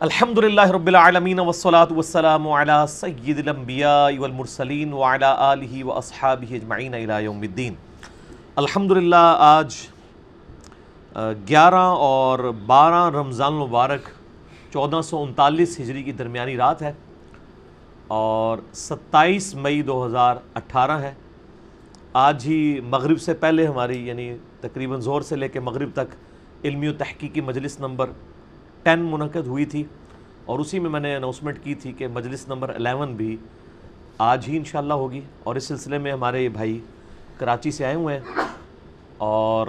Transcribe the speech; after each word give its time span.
الحمد 0.00 0.38
للہ 0.38 0.64
رب 0.72 0.86
العالمین 0.86 1.38
والصلاة 1.38 1.94
والسلام 1.94 2.48
علی 2.48 2.72
سید 2.88 3.38
الانبیاء 3.38 4.18
والمرسلین 4.18 4.92
وعلی 4.92 5.24
آلہ 5.24 5.84
و 5.84 5.92
اجمعین 5.92 6.94
الى 6.94 7.22
یوم 7.24 7.40
الدین 7.40 7.74
الحمدللہ 8.56 9.34
آج 9.38 9.76
گیارہ 11.48 11.84
اور 12.08 12.38
بارہ 12.66 13.16
رمضان 13.16 13.52
المبارک 13.52 14.10
چودہ 14.72 15.00
سو 15.04 15.22
انتالیس 15.22 15.78
ہجری 15.80 16.02
کی 16.02 16.12
درمیانی 16.12 16.56
رات 16.56 16.82
ہے 16.82 16.92
اور 18.18 18.58
ستائیس 18.74 19.54
مئی 19.54 19.82
دو 19.82 20.04
ہزار 20.06 20.36
اٹھارہ 20.54 21.00
ہے۔ 21.02 21.14
آج 22.26 22.46
ہی 22.46 22.60
مغرب 22.90 23.20
سے 23.20 23.34
پہلے 23.34 23.66
ہماری 23.66 24.06
یعنی 24.06 24.32
تقریباً 24.60 25.00
زور 25.08 25.22
سے 25.22 25.36
لے 25.36 25.48
کے 25.48 25.60
مغرب 25.60 25.90
تک 25.94 26.14
علمی 26.64 26.88
و 26.88 26.92
تحقیقی 26.98 27.40
مجلس 27.40 27.80
نمبر 27.80 28.10
ٹین 28.86 29.00
منعقد 29.00 29.46
ہوئی 29.46 29.64
تھی 29.64 29.84
اور 30.44 30.58
اسی 30.58 30.78
میں 30.78 30.90
میں 30.90 31.00
نے 31.00 31.16
اناؤنسمنٹ 31.16 31.58
کی 31.62 31.74
تھی 31.74 31.92
کہ 31.92 32.08
مجلس 32.08 32.48
نمبر 32.48 32.68
الیون 32.68 33.14
بھی 33.14 33.36
آج 34.18 34.44
ہی 34.48 34.56
انشاءاللہ 34.56 34.94
ہوگی 34.94 35.20
اور 35.44 35.56
اس 35.56 35.64
سلسلے 35.64 35.98
میں 35.98 36.12
ہمارے 36.12 36.42
یہ 36.42 36.48
بھائی 36.48 36.80
کراچی 37.38 37.70
سے 37.70 37.84
آئے 37.84 37.94
ہوئے 37.94 38.18
ہیں 38.18 38.42
اور 39.18 39.66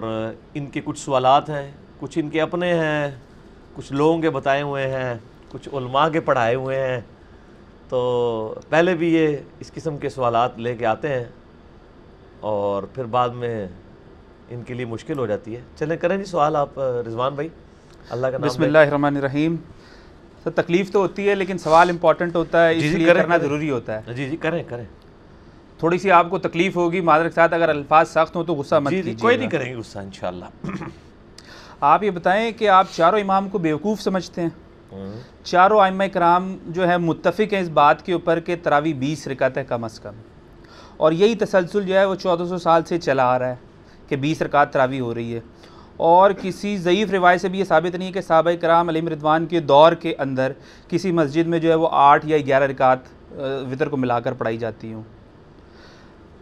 ان 0.54 0.66
کے 0.66 0.82
کچھ 0.86 1.00
سوالات 1.00 1.50
ہیں، 1.50 1.72
کچھ 2.00 2.20
ان 2.20 2.30
کے 2.30 2.42
اپنے 2.42 2.74
ہیں، 2.74 3.12
کچھ 3.74 3.94
لوگوں 3.94 4.22
کے 4.22 4.30
بتائے 4.30 4.62
ہوئے 4.62 4.88
ہیں، 4.88 5.14
کچھ 5.50 5.70
علماء 5.74 6.10
کے 6.10 6.20
پڑھائے 6.20 6.56
ہوئے 6.56 6.88
ہیں۔ 6.88 7.02
تو 7.90 8.56
پہلے 8.70 8.96
بھی 8.96 9.14
یہ 9.14 9.38
اس 9.60 9.74
قسم 9.74 9.98
کے 9.98 10.10
سوالات 10.10 10.60
لے 10.60 10.76
کے 10.76 10.86
آتے 10.86 11.08
ہیں 11.08 11.26
اور 12.40 12.84
پھر 12.84 13.04
بعد 13.04 13.30
میں 13.30 13.68
ان 14.50 14.62
کے 14.62 14.74
لیے 14.74 14.86
مشکل 14.86 15.20
ہو 15.20 15.26
جاتی 15.26 15.56
ہے۔ 15.56 15.62
چلیں 15.76 15.98
کریں 15.98 16.18
جی 16.18 16.24
سوال 16.24 16.56
آپ، 16.56 16.80
رضوان 16.80 17.34
بھائی۔ 17.34 17.50
اللہ 18.10 18.28
کا 18.28 18.38
نام 18.38 18.42
بسم 18.42 18.64
اللہ 18.64 18.78
الرحمن 18.78 19.18
الرحیم۔ 19.18 19.56
سر 20.44 20.50
تکلیف 20.50 20.92
تو 20.92 21.00
ہوتی 21.00 21.30
ہے 21.30 21.36
لیکن 21.36 21.58
سوال 21.58 21.90
امپورٹنٹ 21.90 22.36
ہوتا 22.36 22.68
ہے 22.68 22.76
اس 22.76 22.82
جی 22.82 22.90
جی 22.90 22.98
لیے 22.98 23.08
کریں 23.08 23.22
کرنا۔ 23.22 23.38
ضروری 23.38 23.70
ہوتا 23.72 24.02
ہے۔ 24.02 24.14
جی 24.14 24.30
جی 24.30 24.38
کریں 24.38 24.64
کریں۔ 24.64 24.86
تھوڑی 25.80 25.98
سی 25.98 26.12
آپ 26.12 26.30
کو 26.30 26.38
تکلیف 26.38 26.76
ہوگی 26.76 27.02
معذرت 27.02 27.32
کے 27.32 27.36
ساتھ 27.36 27.54
اگر 27.54 27.70
الفاظ 27.70 28.10
سخت 28.10 28.36
ہوں 28.36 28.44
تو 28.44 28.54
غصہ 28.56 28.76
مت 28.76 28.90
جی 28.90 28.96
جی 28.96 29.02
کیجیے 29.02 29.22
کوئی۔ 29.22 29.38
نہیں 29.38 29.50
کریں 29.50 29.72
گے 29.72 29.76
غصہ 29.76 30.00
انشاءاللہ۔ 30.00 30.46
آپ 31.82 32.04
یہ 32.04 32.12
بتائیں 32.12 32.52
کہ 32.52 32.70
آپ 32.70 32.88
چاروں 32.92 33.20
امام 33.20 33.50
کو 33.50 33.58
بیوقوف 33.58 34.02
سمجھتے 34.02 34.42
ہیں۔ 34.42 34.50
چاروں 35.44 35.82
ائمہ 35.82 36.04
کرام 36.14 36.58
جو 36.68 36.88
ہے 36.88 36.98
متفق 36.98 37.54
ہیں 37.54 37.60
اس 37.60 37.70
بات 37.70 38.06
کے 38.06 38.14
اوپر 38.14 38.40
کہ 38.40 38.56
تراوی 38.64 38.94
بیس 38.94 39.28
رکعت 39.28 39.58
ہے 39.58 39.64
کم 39.64 39.84
از 39.84 40.00
کم۔ 40.00 40.14
اور 40.98 41.12
یہی 41.12 41.36
تسلسل 41.36 41.86
جو 41.88 41.94
ہے 41.94 42.06
وہ 42.06 42.16
چودہ 42.16 42.44
سو 42.50 42.58
سال 42.58 42.84
سے 42.84 42.98
چلا 42.98 43.24
آ 43.24 43.40
رہا 43.40 43.50
ہے 43.50 43.56
کہ 44.08 44.16
بیس 44.16 44.42
رکعت 44.42 44.74
تراوی 44.74 45.00
ہو 45.00 45.16
رہی 45.16 45.36
ہے۔ 45.36 45.40
اور 45.98 46.32
کسی 46.42 46.78
ضعیف 46.78 47.12
روایت 47.12 47.42
سے 47.42 47.50
بھی 47.50 47.60
یہ 47.60 47.64
ثابت 47.64 47.96
نہیں 47.96 48.08
ہے 48.08 48.14
کہ 48.14 48.22
صحابہ 48.22 48.52
کرام 48.62 48.88
علیہ 48.88 49.10
رضوان 49.10 49.46
کے 49.46 49.60
دور 49.60 49.92
کے 49.92 50.16
اندر 50.20 50.52
کسی 50.88 51.12
مسجد 51.12 51.48
میں 51.48 51.60
جو 51.60 51.70
ہے 51.70 51.76
وہ 51.76 51.90
آٹھ 51.92 52.26
یا 52.26 52.38
گیارہ 52.38 52.64
رکعت 52.64 53.00
وطر 53.72 53.90
کو 53.90 53.98
ملا 53.98 54.20
کر 54.20 54.34
پڑھائی 54.34 54.58
جاتی 54.58 54.94
ہوں۔ 54.94 55.04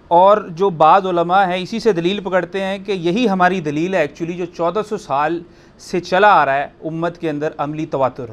اور 0.07 0.37
جو 0.49 0.69
بعض 0.69 1.05
علماء 1.05 1.45
ہیں 1.45 1.57
اسی 1.57 1.79
سے 1.79 1.91
دلیل 1.91 2.19
پکڑتے 2.23 2.63
ہیں 2.63 2.79
کہ 2.79 2.91
یہی 2.91 3.29
ہماری 3.29 3.59
دلیل 3.61 3.93
ہے 3.93 3.99
ایکچولی 3.99 4.33
جو 4.33 4.45
چودہ 4.45 4.81
سو 4.89 4.97
سال 4.97 5.43
سے 5.79 5.99
چلا 5.99 6.27
آ 6.27 6.45
رہا 6.45 6.53
ہے 6.53 6.67
امت 6.83 7.17
کے 7.17 7.29
اندر 7.29 7.49
عملی 7.57 7.85
تواتر۔ 7.85 8.25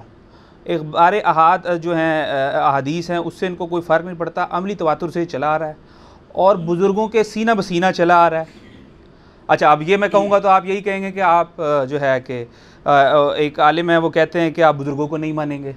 اخبار 0.66 1.12
احاد 1.24 1.58
جو 1.82 1.96
ہیں 1.96 2.24
احادیث 2.54 3.10
ہیں، 3.10 3.16
اس 3.16 3.34
سے 3.34 3.46
ان 3.46 3.54
کو 3.54 3.66
کوئی 3.66 3.82
فرق 3.82 4.04
نہیں 4.04 4.18
پڑتا، 4.18 4.46
عملی 4.50 4.74
تواتر 4.74 5.08
سے 5.08 5.24
چلا 5.24 5.46
آ 5.46 5.58
رہا 5.58 5.68
ہے۔ 5.68 5.74
اور 6.28 6.56
بزرگوں 6.56 7.08
کے 7.08 7.24
سینہ 7.24 7.50
بسینہ 7.50 7.86
چلا 7.96 8.26
آ 8.26 8.30
رہا 8.30 8.40
ہے۔ 8.40 8.71
اچھا 9.52 9.70
اب 9.70 9.82
یہ 9.82 9.96
میں 9.96 10.08
کہوں 10.08 10.30
گا 10.30 10.38
تو 10.38 10.48
آپ 10.48 10.66
یہی 10.66 10.80
کہیں 10.80 11.02
گے 11.02 11.12
کہ 11.12 11.20
آپ 11.20 11.48
جو 11.88 12.00
ہے 12.00 12.20
کہ 12.20 12.44
ایک 13.36 13.60
عالم 13.60 13.90
ہے 13.90 13.96
وہ 13.96 14.10
کہتے 14.10 14.40
ہیں 14.40 14.50
کہ 14.50 14.62
آپ 14.62 14.74
بزرگوں 14.74 15.08
کو 15.08 15.16
نہیں 15.16 15.32
مانیں 15.32 15.62
گے۔ 15.62 15.72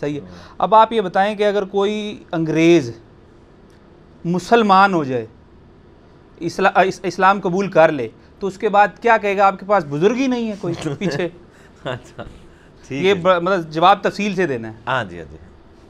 صحیح 0.00 0.20
ہے۔ 0.20 0.26
اب 0.58 0.74
آپ 0.74 0.92
یہ 0.92 1.00
بتائیں 1.00 1.34
کہ 1.34 1.46
اگر 1.46 1.64
کوئی 1.64 2.24
انگریز 2.32 2.92
مسلمان 4.24 4.94
ہو 4.94 5.04
جائے 5.04 5.26
اسلا- 6.40 6.82
اس- 6.84 7.00
اسلام 7.02 7.40
قبول 7.40 7.70
کر 7.70 7.92
لے 7.92 8.08
تو 8.38 8.46
اس 8.46 8.58
کے 8.58 8.68
بعد 8.68 8.88
کیا 9.00 9.16
کہے 9.16 9.36
گا؟ 9.36 9.46
آپ 9.46 9.60
کے 9.60 9.66
پاس 9.66 9.84
بزرگ 9.90 10.14
ہی 10.14 10.26
نہیں 10.26 10.50
ہے 10.50 10.54
کوئی 10.60 10.74
پیچھے۔ 10.98 11.28
اچھا 11.84 12.22
یہ 12.90 13.14
مطلب 13.14 13.70
جواب 13.70 13.98
تفصیل 14.02 14.34
سے 14.34 14.46
دینا 14.46 14.68
ہے۔ 14.68 14.72
ہاں 14.86 15.04
جی 15.04 15.18
ہاں 15.18 15.24
جی۔ 15.30 15.36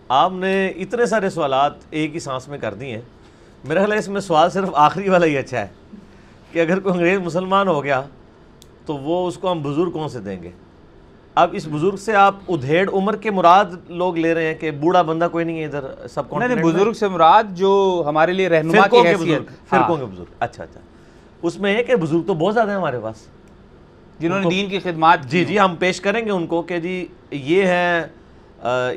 آپ 0.09 0.33
نے 0.33 0.69
اتنے 0.69 1.07
سارے 1.07 1.31
سوالات 1.31 1.73
ایک 1.91 2.15
ہی 2.15 2.21
سانس 2.21 2.49
میں 2.49 2.59
کر 2.59 2.75
دیے 2.75 2.95
ہیں۔ 2.95 3.03
میرا 3.65 3.81
خیال 3.81 3.93
ہے 3.93 3.99
اس 3.99 4.09
میں 4.09 4.21
سوال 4.21 4.51
صرف 4.51 4.69
آخری 4.75 5.09
والا 5.09 5.27
ہی 5.27 5.39
اچھا 5.39 5.61
ہے۔ 5.61 5.67
کہ 6.53 6.61
اگر 6.61 6.81
کوئی 6.81 6.95
انگریز 6.95 7.19
مسلمان 7.19 7.69
ہو 7.69 7.85
گیا 7.85 8.03
تو 8.87 8.97
وہ 8.97 9.29
اس 9.29 9.37
کو 9.39 9.53
ہم 9.53 9.63
بزرگ 9.63 9.91
کون 9.91 10.09
سے 10.09 10.21
دیں 10.21 10.43
گے؟ 10.43 10.51
اب 11.35 11.49
اس 11.53 11.69
بزرگ 11.73 11.97
سے 11.97 12.15
آپ 12.15 12.35
ادھیڑ 12.49 12.91
عمر 12.93 13.17
کے 13.17 13.31
مراد 13.31 13.65
لوگ 13.89 14.17
لے 14.17 14.35
رہے 14.35 14.47
ہیں 14.47 14.55
کہ 14.55 14.71
بوڑھا 14.71 15.03
بندہ 15.03 15.29
کوئی 15.33 15.45
نہیں 15.45 15.61
ہے 15.61 15.65
ادھر 15.65 16.07
سب 16.11 16.39
نہیں 16.39 16.63
بزرگ 16.65 16.93
سے 16.93 17.09
مراد 17.09 17.45
جو 17.57 18.03
ہمارے 18.07 18.33
لیے 18.33 18.49
رہنما 18.49 18.87
کی 18.87 19.09
حیثیت۔ 19.09 19.43
فرقوں 19.69 19.97
کے 19.97 20.05
بزرگ۔ 20.05 20.25
اچھا 20.39 20.63
اچھا۔ 20.63 20.81
اس 21.43 21.59
میں 21.61 21.77
ہے 21.77 21.83
کہ 21.83 21.97
بزرگ 21.97 22.23
تو 22.23 22.35
بہت 22.35 22.55
زیادہ 22.55 22.69
ہیں 22.69 22.77
ہمارے 22.77 22.99
پاس۔ 23.03 23.17
جنہوں 24.19 24.41
نے 24.41 24.49
دین 24.51 24.69
کی 24.69 24.79
خدمات 24.79 25.19
جی 25.27 25.45
جی 25.45 25.59
ہم 25.59 25.77
پیش 25.79 26.01
کریں 26.01 26.25
گے 26.27 26.31
ان 26.31 26.47
کو 26.47 26.63
کہ 26.63 26.81
جی 26.81 27.07
یہ 27.31 27.67
ہیں 27.67 28.03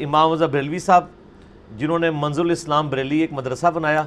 امام 0.03 0.33
رضا 0.33 0.45
بریلوی 0.45 0.79
صاحب 0.79 1.05
جنہوں 1.77 1.99
نے 1.99 2.09
منظر 2.09 2.41
الاسلام 2.41 2.89
بریلی 2.89 3.17
ایک 3.17 3.33
مدرسہ 3.33 3.67
بنایا۔ 3.73 4.03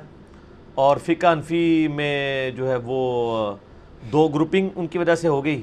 اور 0.78 0.96
فقہ 0.96 1.26
انفی 1.26 1.88
میں 1.88 2.50
جو 2.50 2.70
ہے 2.70 2.76
وہ 2.84 3.56
دو 4.12 4.28
گروپنگ 4.28 4.68
ان 4.76 4.86
کی 4.86 4.98
وجہ 4.98 5.14
سے 5.14 5.28
ہو 5.28 5.44
گئی۔ 5.44 5.62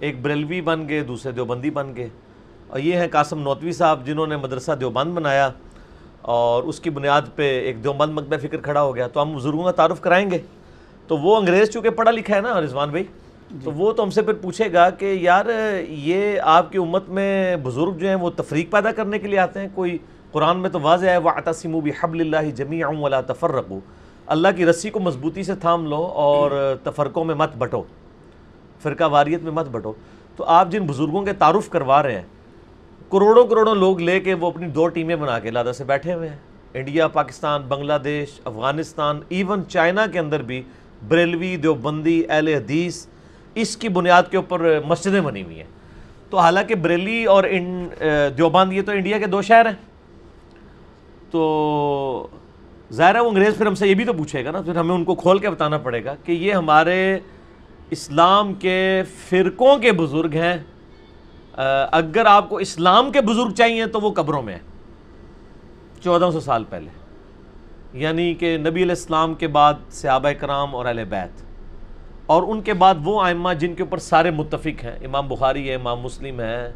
ایک 0.00 0.22
بریلوی 0.22 0.60
بن 0.60 0.88
گئے 0.88 1.00
دوسرے 1.00 1.32
دیوبندی 1.32 1.70
بن 1.70 1.96
گئے۔ 1.96 2.08
اور 2.68 2.80
یہ 2.80 2.96
ہیں 2.96 3.08
قاسم 3.10 3.38
نوتوی 3.38 3.72
صاحب 3.72 4.06
جنہوں 4.06 4.26
نے 4.26 4.36
مدرسہ 4.36 4.72
دیوبند 4.72 5.12
بنایا 5.12 5.50
اور 6.20 6.62
اس 6.62 6.80
کی 6.80 6.90
بنیاد 6.90 7.22
پہ 7.34 7.60
ایک 7.60 7.84
دیوبند 7.84 8.12
مکتبہ 8.14 8.36
فکر 8.36 8.56
کھڑا 8.56 8.82
ہو 8.82 8.96
گیا۔ 8.96 9.08
تو 9.08 9.22
ہم 9.22 9.36
بزرگوں 9.36 9.64
کا 9.64 9.70
تعارف 9.70 10.00
کرائیں 10.00 10.30
گے۔ 10.30 10.38
تو 11.06 11.16
وہ 11.16 11.36
انگریز 11.36 11.70
چونکہ 11.70 11.90
پڑھا 11.90 12.10
لکھا 12.10 12.36
ہے 12.36 12.40
نا 12.40 12.60
رضوان 12.60 12.90
بھائی 12.90 13.04
تو 13.64 13.72
وہ 13.72 13.92
تو 13.92 14.02
ہم 14.02 14.10
سے 14.10 14.22
پھر 14.22 14.32
پوچھے 14.32 14.72
گا 14.72 14.90
کہ 14.90 15.04
یار 15.04 15.46
یہ 15.88 16.40
آپ 16.42 16.72
کی 16.72 16.78
امت 16.78 17.08
میں 17.08 17.56
بزرگ 17.56 17.98
جو 17.98 18.08
ہیں 18.08 18.14
وہ 18.14 18.30
تفریق 18.30 18.70
پیدا 18.70 18.92
کرنے 18.92 19.18
کے 19.18 19.28
لیے 19.28 19.38
آتے 19.38 19.60
ہیں؟ 19.60 19.68
کوئی 19.74 19.98
قرآن 20.32 20.58
میں 20.58 20.70
تو 20.70 20.80
واضح 20.80 21.06
ہے 21.06 21.18
وَعْتَصِمُوا 21.18 21.80
بِحَبْلِ 21.80 22.20
اللَّهِ 22.20 22.54
جَمِيعًا 22.54 23.00
وَلَا 23.00 23.20
تَفَرَّقُوا۔ 23.20 23.80
اللہ 24.32 24.48
کی 24.56 24.66
رسی 24.66 24.90
کو 24.90 25.00
مضبوطی 25.00 25.42
سے 25.42 25.54
تھام 25.54 25.86
لو 25.86 26.02
اور 26.26 26.50
تفرقوں 26.82 27.24
میں 27.24 27.34
مت 27.34 27.56
بٹو، 27.58 27.82
فرقہ 28.82 29.04
واریت 29.10 29.42
میں 29.42 29.52
مت 29.52 29.68
بٹو۔ 29.70 29.92
تو 30.36 30.44
آپ 30.44 30.70
جن 30.70 30.86
بزرگوں 30.86 31.22
کے 31.22 31.32
تعارف 31.32 31.68
کروا 31.70 32.02
رہے 32.02 32.14
ہیں، 32.14 32.22
کروڑوں 33.10 33.44
کروڑوں 33.46 33.74
لوگ 33.74 34.00
لے 34.00 34.18
کے 34.20 34.34
وہ 34.34 34.46
اپنی 34.46 34.68
دو 34.68 34.86
ٹیمیں 34.88 35.16
بنا 35.16 35.38
کے 35.38 35.50
لادہ 35.50 35.72
سے 35.78 35.84
بیٹھے 35.84 36.14
ہوئے 36.14 36.28
ہیں۔ 36.28 36.36
انڈیا، 36.74 37.08
پاکستان، 37.08 37.62
بنگلہ 37.68 37.98
دیش، 38.04 38.40
افغانستان، 38.44 39.20
ایون 39.28 39.62
چائنا 39.68 40.06
کے 40.12 40.18
اندر 40.18 40.42
بھی 40.42 40.62
بریلوی، 41.08 41.56
دیوبندی، 41.56 42.22
اہل 42.28 42.48
حدیث، 42.48 43.06
اس 43.54 43.76
کی 43.76 43.88
بنیاد 43.88 44.30
کے 44.30 44.36
اوپر 44.36 44.66
مسجدیں 44.86 45.20
بنی 45.20 45.42
ہوئی 45.42 45.56
ہیں۔ 45.56 45.70
تو 46.30 46.38
حالانکہ 46.38 46.74
بریلی 46.74 47.24
اور 47.24 47.44
دیوبند 48.36 48.72
یہ 48.72 48.82
تو 48.82 48.92
انڈیا 48.92 49.18
کے 49.18 49.26
دو 49.26 49.42
شہر 49.42 49.66
ہیں۔ 49.66 49.80
تو 51.30 52.26
ظاہر 52.92 53.14
ہے 53.14 53.20
وہ 53.20 53.28
انگریز 53.28 53.56
پھر 53.56 53.66
ہم 53.66 53.74
سے 53.74 53.88
یہ 53.88 53.94
بھی 53.94 54.04
تو 54.04 54.12
پوچھے 54.12 54.44
گا 54.44 54.50
نا، 54.50 54.62
پھر 54.62 54.76
ہمیں 54.76 54.94
ان 54.94 55.04
کو 55.04 55.14
کھول 55.14 55.38
کے 55.38 55.50
بتانا 55.50 55.78
پڑے 55.78 56.04
گا 56.04 56.14
کہ 56.24 56.32
یہ 56.32 56.52
ہمارے 56.52 57.18
اسلام 57.90 58.54
کے 58.54 59.02
فرقوں 59.28 59.76
کے 59.76 59.92
بزرگ 59.92 60.30
ہیں۔ 60.34 60.56
اگر 61.92 62.26
آپ 62.26 62.48
کو 62.48 62.56
اسلام 62.56 63.12
کے 63.12 63.20
بزرگ 63.20 63.50
چاہیے 63.50 63.86
تو 63.86 64.00
وہ 64.00 64.12
قبروں 64.12 64.42
میں 64.42 64.54
ہیں۔ 64.54 64.60
چودہ 66.02 66.30
سو 66.32 66.40
سال 66.40 66.64
پہلے۔ 66.70 66.90
یعنی 67.92 68.34
کہ 68.34 68.58
نبی 68.58 68.68
علیہ 68.68 68.84
السلام 68.84 69.34
کے 69.34 69.48
بعد 69.48 69.74
صحابہ 69.90 70.30
کرام 70.30 70.74
اور 70.74 70.86
اہل 70.86 71.04
بیت۔ 71.04 71.42
اور 72.26 72.42
ان 72.42 72.62
کے 72.62 72.74
بعد 72.74 72.94
وہ 73.04 73.22
آئمہ 73.22 73.52
جن 73.52 73.74
کے 73.74 73.82
اوپر 73.82 73.98
سارے 73.98 74.30
متفق 74.30 74.84
ہیں۔ 74.84 74.98
امام 75.04 75.28
بخاری 75.28 75.70
ہے، 75.70 75.74
امام 75.74 76.00
مسلم 76.00 76.40
ہے، 76.40 76.72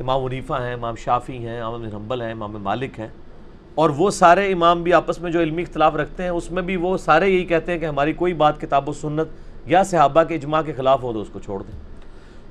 امام 0.00 0.22
ونیفہ 0.22 0.54
ہیں، 0.54 0.74
امام 0.74 0.94
شافی 0.94 1.48
ہیں، 1.48 1.60
امام 1.60 1.82
حنبل 1.82 2.22
ہیں، 2.22 2.32
امام 2.32 2.52
مالک 2.52 3.00
ہیں۔ 3.00 3.08
اور 3.76 3.90
وہ 3.90 4.10
سارے 4.10 4.52
امام 4.52 4.82
بھی 4.82 4.92
آپس 4.92 5.20
میں 5.20 5.30
جو 5.30 5.40
علمی 5.40 5.62
اختلاف 5.62 5.96
رکھتے 5.96 6.22
ہیں، 6.22 6.30
اس 6.30 6.50
میں 6.50 6.62
بھی 6.62 6.76
وہ 6.76 6.96
سارے 6.96 7.28
یہی 7.28 7.44
کہتے 7.44 7.72
ہیں 7.72 7.78
کہ 7.78 7.84
ہماری 7.84 8.12
کوئی 8.12 8.34
بات 8.34 8.60
کتاب 8.60 8.88
و 8.88 8.92
سنت 8.92 9.28
یا 9.66 9.82
صحابہ 9.82 10.22
کے 10.22 10.34
اجماع 10.34 10.62
کے 10.62 10.72
خلاف 10.72 11.02
ہو 11.02 11.12
تو 11.12 11.20
اس 11.20 11.28
کو 11.32 11.38
چھوڑ 11.38 11.62
دیں۔ 11.62 11.80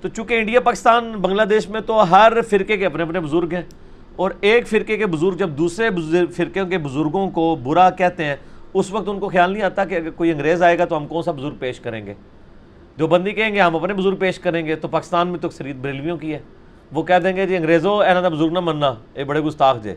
تو 0.02 0.08
چونکہ 0.08 0.34
انڈیا، 0.34 0.60
پاکستان، 0.60 1.12
بنگلہ 1.12 1.42
دیش 1.42 1.70
میں 1.70 1.82
تو 1.82 2.12
ہر 2.12 2.42
فرقے 2.50 2.78
کے 2.78 2.86
اپنے 2.86 3.04
اپنے 3.04 3.20
بزرگ 3.20 3.48
ہیں 3.54 3.62
اور 4.16 4.32
ایک 4.42 4.68
فرقے 4.68 4.98
کے 4.98 5.06
بزرگ 5.06 5.32
جب 5.32 5.50
دوسرے 5.50 5.90
بزرگ- 5.90 6.32
فرقے 6.32 6.66
کے 6.66 6.78
بزرگوں 6.78 7.30
کو 7.30 7.58
برا 7.64 7.90
کہتے 7.90 8.26
ہیں، 8.26 8.36
اس 8.74 8.92
وقت 8.92 9.10
ان 9.10 9.20
کو 9.20 9.30
خیال 9.30 9.52
نہیں 9.52 9.64
آتا 9.64 9.86
کہ 9.86 9.96
اگر 9.96 10.10
کوئی 10.10 10.32
انگریز 10.32 10.64
آئے 10.64 10.80
گا 10.80 10.86
تو 10.86 10.98
ہم 10.98 11.08
کون 11.08 11.24
سا 11.24 11.32
بزرگ 11.32 11.56
پیش 11.60 11.80
کریں 11.80 12.06
گے۔ 12.06 12.14
جو 12.98 13.08
بندی 13.08 13.32
کہیں 13.32 13.56
گے، 13.56 13.62
ہم 13.62 13.76
اپنے 13.76 13.94
بزرگ 13.94 14.16
پیش 14.16 14.40
کریں 14.40 14.66
گے، 14.66 14.76
تو 14.76 14.88
پاکستان 14.88 15.28
میں 15.28 15.40
تو 15.40 15.48
اکثریت 15.48 15.76
بریلویوں 15.76 16.18
کی 16.18 16.34
ہے۔ 16.34 16.40
وہ 16.92 17.04
کہہ 17.04 17.20
دیں 17.24 17.36
گے 17.36 17.48
جی 17.48 17.56
انگریزوں 17.56 18.04
اینا 18.04 18.30
بزرگ 18.30 18.52
نہ 18.52 18.60
مننا، 18.60 18.94
اے 19.14 19.24
بڑے 19.24 19.42
گستاخ 19.42 19.78
جے۔ 19.84 19.96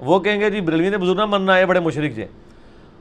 وہ 0.00 0.20
کہیں 0.20 0.40
گے 0.40 0.50
جی 0.50 0.60
بریلوی 0.60 0.88
نے 0.88 0.98
بزرگ 0.98 1.16
نہ 1.16 1.26
مننا 1.26 1.54
اے 1.54 1.66
بڑے 1.66 1.80
مشرک 1.80 2.12
جے۔ 2.14 2.26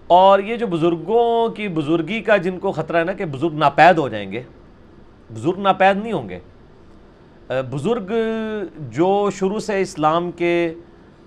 اور 0.07 0.39
یہ 0.39 0.55
جو 0.55 0.67
بزرگوں 0.67 1.49
کی 1.49 1.67
بزرگی 1.67 2.21
کا 2.21 2.37
جن 2.37 2.59
کو 2.59 2.71
خطرہ 2.71 2.97
ہے 2.97 3.03
نا 3.03 3.13
کہ 3.13 3.25
بزرگ 3.25 3.53
ناپید 3.53 3.97
ہو 3.97 4.09
جائیں 4.09 4.31
گے، 4.31 4.41
بزرگ 5.33 5.59
ناپید 5.59 5.97
نہیں 5.97 6.13
ہوں 6.13 6.29
گے۔ 6.29 6.39
بزرگ 7.47 8.13
جو 8.77 9.29
شروع 9.33 9.59
سے 9.59 9.81
اسلام 9.81 10.31
کے 10.31 10.73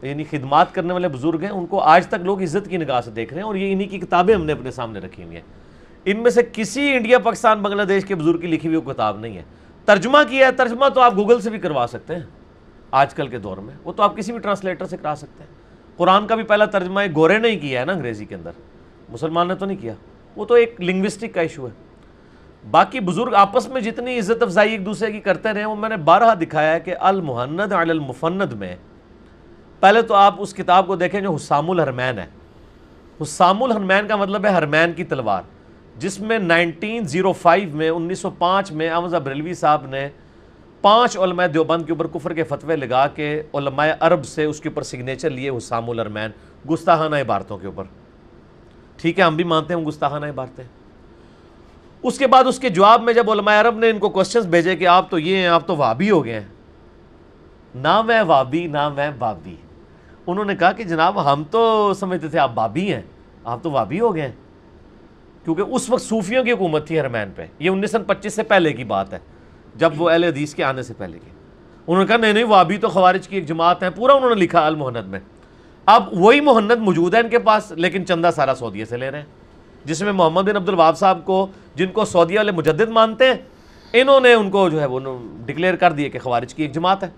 یعنی 0.03 0.25
خدمات 0.25 0.75
کرنے 0.75 0.93
والے 0.93 1.09
بزرگ 1.09 1.41
ہیں، 1.43 1.51
ان 1.51 1.67
کو 1.67 1.81
آج 1.81 2.07
تک 2.07 2.15
لوگ 2.15 2.43
عزت 2.43 2.71
کی 2.71 2.77
نگاہ 2.77 3.01
سے 3.01 3.11
دیکھ 3.11 3.35
رہے 3.35 3.41
ہیں 3.41 3.47
اور 3.47 3.55
یہ 3.55 3.73
انہی 3.73 3.87
کی 3.87 3.99
کتابیں 3.99 4.35
ہم 4.35 4.45
نے 4.45 4.53
اپنے 4.53 4.71
سامنے 4.71 5.01
رکھی 5.01 5.23
ہوئی 5.23 5.37
ہیں۔ 5.37 5.43
ان 6.05 6.23
میں 6.23 6.31
سے 6.31 6.41
کسی 6.53 6.97
انڈیا، 6.97 7.19
پاکستان، 7.19 7.59
بنگلہ 7.59 7.83
دیش 7.83 8.05
کے 8.05 8.15
بزرگ 8.15 8.39
کی 8.39 8.47
لکھی 8.47 8.69
ہوئی 8.69 8.81
وہ 8.81 8.93
کتاب 8.93 9.19
نہیں 9.19 9.37
ہے۔ 9.37 9.43
ترجمہ 9.85 10.19
کیا 10.29 10.47
ہے، 10.47 10.53
ترجمہ 10.53 10.89
تو 10.89 11.01
آپ 11.01 11.17
گوگل 11.17 11.41
سے 11.41 11.51
بھی 11.51 11.59
کروا 11.59 11.87
سکتے 11.89 12.15
ہیں۔ 12.15 12.23
آج 12.91 13.15
کل 13.15 13.29
کے 13.29 13.39
دور 13.39 13.57
میں 13.57 13.75
وہ 13.85 13.93
تو 13.93 14.03
آپ 14.03 14.17
کسی 14.17 14.33
بھی 14.33 14.41
ٹرانسلیٹر 14.41 14.85
سے 14.85 14.97
کرا 14.97 15.15
سکتے 15.17 15.45
ہیں۔ 15.45 15.62
قرآن 15.97 16.27
کا 16.27 16.35
بھی 16.35 16.45
پہلا 16.45 16.65
ترجمہ 16.65 17.01
ایک 17.01 17.17
گورے 17.17 17.39
نے 17.39 17.49
ہی 17.49 17.57
کیا 17.57 17.81
ہے 17.81 17.85
نا 17.85 17.93
انگریزی 17.93 18.25
کے 18.25 18.35
اندر۔ 18.35 18.51
مسلمان 19.09 19.49
نے 19.49 19.55
تو 19.55 19.67
نہیں 19.67 19.77
کیا۔ 19.81 19.93
وہ 20.37 20.45
تو 20.45 20.55
ایک 20.55 20.81
لنگوسٹک 20.81 21.35
کا 21.35 21.41
ایشو 21.41 21.67
ہے۔ 21.67 21.73
باقی 22.71 23.01
بزرگ 23.01 23.35
آپس 23.35 23.69
میں 23.69 23.81
جتنی 23.81 24.19
عزت 24.19 24.43
افزائی 24.43 24.71
ایک 24.71 24.87
دوسرے 24.87 25.13
کی 25.13 25.21
کرتے 25.21 25.53
رہے، 25.53 25.65
وہ 25.65 25.77
میں 25.77 25.89
نے 25.89 25.97
بارہا 25.97 26.35
دکھایا 26.35 26.75
ہے 26.75 26.81
کہ 26.81 26.95
المحند 27.01 27.61
علی 27.61 27.91
المفند 27.91 28.53
میں 28.53 28.77
پہلے 29.81 30.03
تو 30.03 30.15
آپ 30.15 30.35
اس 30.39 30.55
کتاب 30.55 30.87
کو 30.87 30.97
دیکھیں 30.97 31.21
جو 31.21 31.35
حسام 31.35 31.71
الحرمین 31.71 32.19
ہے۔ 32.19 32.27
حسام 33.23 33.63
الحرمین 33.63 34.09
کا 34.09 34.17
مطلب 34.17 34.47
ہے 34.47 34.59
حرمین 34.59 34.93
کی 34.93 35.05
تلوار، 35.05 35.43
جس 35.99 36.21
میں 36.21 36.39
نائنٹین 36.39 37.05
زیرو 37.05 37.33
فائیو 37.33 37.69
میں، 37.73 37.89
انیس 37.89 38.19
سو 38.19 38.31
پانچ 38.31 38.73
میں 38.73 38.91
احمد 38.91 39.09
بریلوی 39.09 39.55
صاحب 39.55 39.87
نے 39.87 40.09
پانچ 40.83 41.19
علماء 41.19 41.47
دیوبند 41.47 41.87
کے 41.87 41.93
اوپر 41.93 42.07
کفر 42.07 42.35
کے 42.35 42.43
فتوے 42.43 42.77
لگا 42.77 43.07
کے 43.07 43.43
علماء 43.55 43.87
عرب 44.01 44.25
سے 44.25 44.45
اس 44.45 44.61
کے 44.61 44.69
اوپر 44.69 44.83
سگنیچر 44.83 45.31
لیے 45.31 45.51
حسام 45.57 45.91
الرمین 45.91 46.31
گستاحانہ 46.71 47.17
عبارتوں 47.17 47.59
کے 47.59 47.67
اوپر۔ 47.67 47.85
ٹھیک 48.97 49.19
ہے، 49.19 49.25
ہم 49.25 49.37
بھی 49.37 49.45
مانتے 49.45 49.75
ہیں 49.75 49.85
گستاحانہ 49.85 50.27
عبارتیں 50.27 50.65
اس 52.03 52.19
کے 52.19 52.27
بعد 52.27 52.45
اس 52.45 52.59
کے 52.59 52.69
جواب 52.69 53.03
میں 53.03 53.13
جب 53.13 53.31
علماء 53.31 53.61
عرب 53.61 53.79
نے 53.79 53.91
ان 53.91 53.99
کو 53.99 54.09
کوشچنس 54.09 54.47
بھیجے 54.47 54.77
کہ 54.77 54.87
آپ 54.87 55.11
تو 55.11 55.19
یہ 55.19 55.37
ہیں، 55.37 55.47
آپ 55.47 55.67
تو 55.67 55.77
وابی 55.77 56.11
ہو 56.11 56.25
گئے 56.25 56.41
ہیں۔ 56.41 56.49
نہ 57.75 58.03
میں 58.03 58.23
وابی، 58.23 58.67
نہ 58.67 58.89
میں 58.89 59.11
بابی 59.19 59.57
انہوں 60.27 60.45
نے 60.45 60.57
کہا 60.57 60.73
کہ 60.73 60.85
جناب، 60.85 61.33
ہم 61.33 61.43
تو 61.51 61.95
سمجھتے 61.95 62.29
تھے 62.29 62.39
آپ 62.39 62.51
بابی 62.55 62.95
ہیں، 62.95 63.03
آپ 63.45 63.63
تو 63.63 63.71
وابی 63.71 64.01
ہو 64.01 64.15
گئے 64.15 64.23
ہیں۔ 64.23 64.33
کیونکہ 65.45 65.63
اس 65.63 65.91
وقت 65.91 66.03
صوفیوں 66.03 66.45
کی 66.45 66.53
حکومت 66.53 66.87
تھی 66.87 67.01
حرمین 67.01 67.29
پہ۔ 67.37 67.47
یہ 67.59 67.71
انیس 67.71 67.91
سو 67.91 67.99
پچیس 68.07 68.35
سے 68.35 68.43
پہلے 68.43 68.73
کی 68.73 68.85
بات 68.85 69.13
ہے۔ 69.13 69.19
جب 69.75 69.93
وہ 69.97 70.11
اہل 70.11 70.25
حدیث 70.25 70.55
کے 70.55 70.65
آنے 70.65 70.83
سے 70.83 70.95
پہلے 70.95 71.19
کی 71.19 71.31
انہوں 71.87 72.03
نے 72.03 72.07
کہا، 72.07 72.17
نہیں 72.17 72.33
نہیں، 72.33 72.45
وہ 72.45 72.55
ابھی 72.55 72.79
تو 72.79 72.89
خوارج 72.89 73.29
کی 73.29 73.37
ایک 73.37 73.47
جماعت 73.47 73.83
ہے 73.83 73.91
پورا 73.91 74.13
انہوں 74.13 74.35
نے 74.35 74.43
لکھا 74.43 74.67
المحند 74.67 75.07
میں۔ 75.07 75.21
اب 75.87 76.05
وہی 76.13 76.41
محنت 76.41 76.79
موجود 76.79 77.15
ہے 77.15 77.21
ان 77.21 77.29
کے 77.29 77.39
پاس، 77.39 77.73
لیکن 77.73 78.07
چندہ 78.07 78.31
سارا 78.37 78.55
سعودیہ 78.55 78.85
سے 78.85 78.97
لے 78.97 79.11
رہے 79.11 79.19
ہیں۔ 79.19 79.27
جس 79.85 80.03
میں 80.03 80.13
محمد 80.13 80.43
بن 80.43 80.57
عبد 80.57 80.69
الواب 80.69 80.99
صاحب 80.99 81.25
کو، 81.25 81.47
جن 81.75 81.87
کو 81.87 82.05
سعودیہ 82.05 82.37
والے 82.37 82.53
مجدد 82.53 82.89
مانتے 82.89 83.27
ہیں، 83.27 83.35
انہوں 83.93 84.21
نے 84.21 84.33
ان 84.33 84.51
کو 84.51 84.69
جو 84.69 84.81
ہے 84.81 84.87
وہ 84.87 85.01
ڈکلیئر 85.47 85.77
کر 85.77 85.93
دیے 85.93 86.09
کہ 86.09 86.19
خوارج 86.19 86.55
کی 86.55 86.63
ایک 86.63 86.73
جماعت 86.73 87.03
ہے۔ 87.03 87.09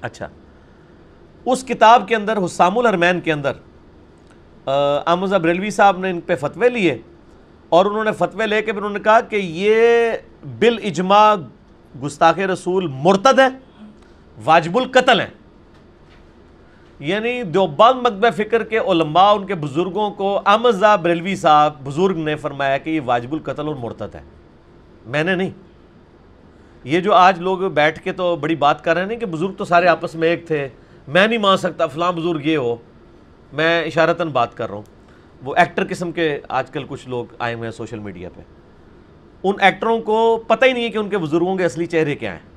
اچھا۔ 0.00 0.28
اس 1.46 1.64
کتاب 1.64 2.08
کے 2.08 2.16
اندر، 2.16 2.38
حسام 2.44 2.78
الرمین 2.78 3.20
کے 3.20 3.32
اندر 3.32 3.52
احمد 5.06 5.28
بریلوی 5.28 5.70
صاحب 5.70 5.98
نے 5.98 6.10
ان 6.10 6.20
پہ 6.20 6.34
فتوے 6.36 6.68
لیے۔ 6.68 6.98
اور 7.70 7.86
انہوں 7.86 8.04
نے 8.04 8.12
فتوے 8.12 8.46
لے 8.46 8.62
کے 8.62 8.72
پھر 8.72 8.80
انہوں 8.80 8.98
نے 8.98 9.00
کہا 9.00 9.20
کہ 9.20 9.36
یہ 9.36 10.12
بال 10.58 10.78
اجماع 10.82 11.34
گستاخ 12.02 12.38
رسول 12.38 12.86
مرتد 12.90 13.38
ہے، 13.38 13.48
واجب 14.44 14.78
القتل 14.78 15.20
ہیں۔ 15.20 15.26
یعنی 17.00 17.42
دیوبند 17.42 18.06
مکبہ 18.06 18.30
فکر 18.30 18.64
کے 18.64 18.78
علماء، 18.78 19.32
ان 19.32 19.46
کے 19.46 19.54
بزرگوں 19.54 20.10
کو 20.10 20.40
امزا 20.44 20.96
بریلوی 20.96 21.36
صاحب 21.36 21.86
بزرگ 21.86 22.16
نے 22.16 22.36
فرمایا 22.36 22.78
کہ 22.78 22.90
یہ 22.90 23.00
واجب 23.04 23.32
القتل 23.32 23.66
اور 23.66 23.74
مرتد 23.74 24.14
ہے۔ 24.14 24.20
میں 25.06 25.24
نے 25.24 25.34
نہیں۔ 25.34 25.50
یہ 26.84 27.00
جو 27.00 27.14
آج 27.14 27.40
لوگ 27.40 27.58
بیٹھ 27.58 28.00
کے 28.00 28.12
تو 28.12 28.36
بڑی 28.36 28.56
بات 28.56 28.84
کر 28.84 28.96
رہے 28.96 29.12
ہیں 29.12 29.20
کہ 29.20 29.26
بزرگ 29.26 29.52
تو 29.52 29.64
سارے 29.64 29.86
آپس 29.86 30.14
میں 30.14 30.28
ایک 30.28 30.46
تھے، 30.46 30.68
میں 31.08 31.26
نہیں 31.26 31.38
مان 31.38 31.56
سکتا، 31.56 31.86
فلاں 31.86 32.12
بزرگ 32.12 32.40
یہ 32.44 32.56
ہو۔ 32.56 32.76
میں 33.52 33.84
اشارتاً 33.84 34.28
بات 34.28 34.56
کر 34.56 34.68
رہا 34.68 34.74
ہوں۔ 34.74 34.82
وہ 35.44 35.54
ایکٹر 35.56 35.84
قسم 35.90 36.12
کے 36.12 36.40
آج 36.48 36.70
کل 36.70 36.84
کچھ 36.88 37.08
لوگ 37.08 37.24
آئے 37.38 37.54
ہوئے 37.54 37.68
ہیں 37.68 37.76
سوشل 37.76 37.98
میڈیا 37.98 38.28
پہ۔ 38.34 38.40
ان 39.44 39.54
ایکٹروں 39.60 40.00
کو 40.00 40.44
پتہ 40.46 40.64
ہی 40.64 40.72
نہیں 40.72 40.84
ہے 40.84 40.90
کہ 40.90 40.98
ان 40.98 41.08
کے 41.08 41.18
بزرگوں 41.18 41.56
کے 41.56 41.64
اصلی 41.64 41.86
چہرے 41.86 42.14
کیا 42.14 42.32
ہیں۔ 42.32 42.50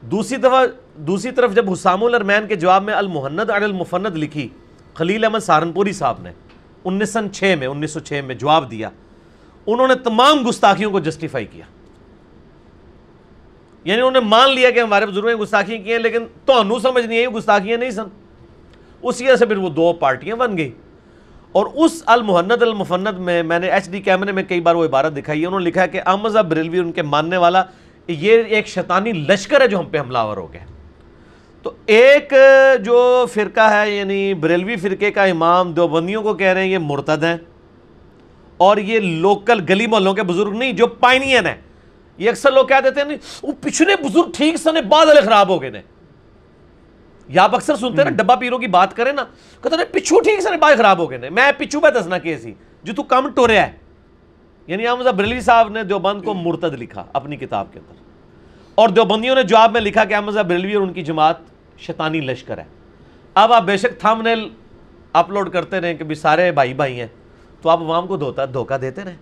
دوسری 0.00 0.36
دفعہ 0.36 0.66
دوسری 0.94 1.30
طرف 1.30 1.54
جب 1.54 1.72
حسام 1.72 2.04
الرمین 2.04 2.46
کے 2.46 2.54
جواب 2.54 2.84
میں 2.84 2.94
المحند 2.94 3.40
علی 3.40 3.64
المفند 3.64 4.16
لکھی، 4.16 4.48
خلیل 4.94 5.24
احمد 5.24 5.38
سہارنپوری 5.38 5.92
صاحب 5.92 6.16
نے 6.22 6.30
انیس 6.84 7.10
سو 7.10 7.18
چھ 7.32 7.54
میں 7.58 7.66
انیس 7.66 7.90
سو 7.90 8.00
چھ 8.00 8.20
میں 8.26 8.34
جواب 8.34 8.70
دیا۔ 8.70 8.90
انہوں 9.66 9.88
نے 9.88 9.94
تمام 9.94 10.48
گستاخیوں 10.48 10.90
کو 10.90 11.00
جسٹیفائی 11.00 11.44
کیا۔ 11.44 11.64
یعنی 13.84 14.00
انہوں 14.00 14.10
نے 14.10 14.20
مان 14.20 14.50
لیا 14.50 14.70
کہ 14.70 14.80
ہمارے 14.80 15.06
بزرگوں 15.06 15.28
نے 15.28 15.34
گستاخیاں 15.34 15.82
کی 15.82 15.92
ہیں، 15.92 15.98
لیکن 15.98 16.18
تو 16.44 16.52
انو 16.52 16.78
سمجھ 16.78 17.06
نہیں 17.06 17.18
ہے 17.18 17.22
یہ 17.22 17.28
گستاخیاں 17.28 17.78
نہیں 17.78 17.90
سن۔ 17.90 18.04
اسی 19.02 19.24
وجہ 19.24 19.36
سے 19.36 19.46
پھر 19.46 19.56
وہ 19.56 19.70
دو 19.70 19.92
پارٹیاں 19.92 20.36
بن 20.36 20.56
گئی 20.56 20.72
اور 21.52 21.66
اس 21.74 22.02
المحند 22.06 22.62
المفند 22.62 23.18
میں 23.18 23.42
میں 23.42 23.58
نے 23.58 23.70
ایچ 23.70 23.90
ڈی 23.90 24.00
کیمرے 24.00 24.32
میں 24.32 24.42
کئی 24.42 24.60
بار 24.60 24.74
وہ 24.74 24.84
عبارت 24.84 25.16
دکھائی 25.16 25.40
ہے۔ 25.40 25.46
انہوں 25.46 25.60
نے 25.60 25.66
لکھا 25.66 25.82
ہے 25.82 25.88
کہ 25.88 26.00
احمد 26.06 26.30
بریلوی 26.30 26.78
ان 26.78 26.92
کے 26.92 27.02
ماننے 27.02 27.36
والا 27.36 27.62
یہ 28.08 28.42
ایک 28.42 28.66
شیطانی 28.66 29.12
لشکر 29.12 29.60
ہے 29.60 29.68
جو 29.68 29.78
ہم 29.78 29.84
پہ 29.84 29.98
حملہ 29.98 30.18
ہو 30.18 30.52
گیا۔ 30.52 30.60
تو 31.62 31.70
ایک 31.86 32.34
جو 32.84 33.26
فرقہ 33.34 33.72
ہے 33.72 33.90
یعنی 33.90 34.34
بریلوی 34.34 34.76
فرقے 34.76 35.10
کا 35.10 35.24
امام 35.24 35.72
دیوبندیوں 35.72 36.22
کو 36.22 36.34
کہہ 36.34 36.46
رہے 36.46 36.64
ہیں، 36.64 36.70
یہ 36.70 36.78
مرتد 36.78 37.24
ہیں۔ 37.24 37.36
اور 38.56 38.76
یہ 38.76 39.00
لوکل 39.00 39.60
گلی 39.68 39.86
محلوں 39.86 40.14
کے 40.14 40.22
بزرگ 40.22 40.52
نہیں، 40.52 40.72
جو 40.72 40.86
پائنین 40.86 41.46
ہیں۔ 41.46 41.56
یہ 42.18 42.30
اکثر 42.30 42.52
لوگ 42.52 42.66
کہہ 42.66 42.80
دیتے 42.84 43.00
ہیں 43.00 43.16
وہ 43.42 43.52
پچھلے 43.60 44.08
بزرگ 44.08 44.30
ٹھیک 44.36 44.56
سنے 44.56 44.82
بعد 44.82 45.06
والے 45.06 45.20
خراب 45.20 45.48
ہو 45.48 45.62
گئے 45.62 45.70
یا 47.30 47.42
آپ 47.42 47.54
اکثر 47.54 47.76
سنتے 47.76 48.02
ہیں 48.02 48.10
نا 48.10 48.16
ڈبا 48.16 48.34
پیروں 48.34 48.58
کی 48.58 48.66
بات 48.66 48.96
کریں 48.96 49.12
نا 49.12 49.24
کہتے 49.62 49.76
ہیں 49.76 49.84
پچھو 49.92 50.20
ٹھیک 50.20 50.40
سے 50.40 50.56
بات 50.56 50.78
خراب 50.78 50.98
ہو 50.98 51.10
گئے 51.10 51.30
میں 51.30 51.52
پچھو 51.58 51.80
پہ 51.80 51.90
دسنا 52.00 52.18
کیسی 52.18 52.54
جو 52.82 52.94
تو 52.94 53.02
کم 53.02 53.28
ٹوریا 53.30 53.66
ہے۔ 53.66 53.72
یعنی 54.66 54.86
احمد 54.86 55.04
بریلوی 55.04 55.40
صاحب 55.40 55.68
نے 55.68 55.82
دیوبند 55.82 56.22
کو 56.22 56.34
مرتد 56.34 56.74
لکھا 56.78 57.04
اپنی 57.12 57.36
کتاب 57.36 57.66
کے 57.72 57.78
اندر۔ 57.78 58.00
اور 58.74 58.88
دیوبندیوں 58.88 59.34
نے 59.34 59.42
جواب 59.42 59.72
میں 59.72 59.80
لکھا 59.80 60.04
کہ 60.04 60.14
احمد 60.14 60.32
بریلوی 60.32 60.74
اور 60.74 60.82
ان 60.82 60.92
کی 60.92 61.02
جماعت 61.02 61.36
شیطانی 61.78 62.20
لشکر 62.20 62.58
ہے۔ 62.58 62.64
اب 63.34 63.52
آپ 63.52 63.62
بے 63.62 63.76
شک 63.76 64.00
تھم 64.00 64.22
نیل 64.22 64.48
اپلوڈ 65.12 65.50
کرتے 65.50 65.80
رہیں 65.80 65.94
کہ 65.94 66.04
بھی 66.04 66.14
سارے 66.14 66.52
بھائی 66.52 66.74
بھائی 66.74 67.00
ہیں 67.00 67.06
تو 67.62 67.68
آپ 67.68 67.80
عوام 67.80 68.06
کو 68.06 68.16
دھوتا 68.16 68.44
دھوکہ 68.44 68.76
دیتے 68.78 69.04
رہیں۔ 69.04 69.16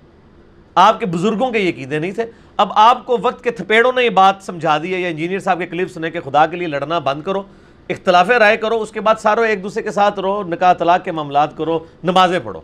آپ 0.74 1.00
کے 1.00 1.06
بزرگوں 1.06 1.50
کے 1.50 1.58
یقیدے 1.58 1.98
نہیں 1.98 2.10
تھے۔ 2.10 2.26
اب 2.56 2.68
آپ 2.70 3.06
کو 3.06 3.18
وقت 3.22 3.44
کے 3.44 3.50
تھپیڑوں 3.50 3.92
نے 3.96 4.04
یہ 4.04 4.10
بات 4.10 4.34
سمجھا 4.40 4.78
دی 4.78 4.94
ہے 4.94 5.00
یا 5.00 5.08
انجینئر 5.08 5.38
صاحب 5.38 5.58
کے 5.58 5.66
کلپس 5.66 5.96
نے 5.98 6.10
کہ 6.10 6.20
خدا 6.20 6.46
کے 6.46 6.56
لیے 6.56 6.68
لڑنا 6.68 6.98
بند 6.98 7.22
کرو۔ 7.22 7.42
اختلاف 7.88 8.30
رائے 8.30 8.56
کرو 8.56 8.82
اس 8.82 8.90
کے 8.90 9.00
بعد 9.00 9.14
ساروں 9.14 9.46
ایک 9.46 9.62
دوسرے 9.62 9.82
کے 9.82 9.90
ساتھ 9.90 10.20
رہو 10.20 10.42
نکاح 10.42 10.72
طلاق 10.72 11.04
کے 11.04 11.12
معاملات 11.12 11.56
کرو 11.56 11.78
نمازیں 12.04 12.38
پڑھو۔ 12.44 12.60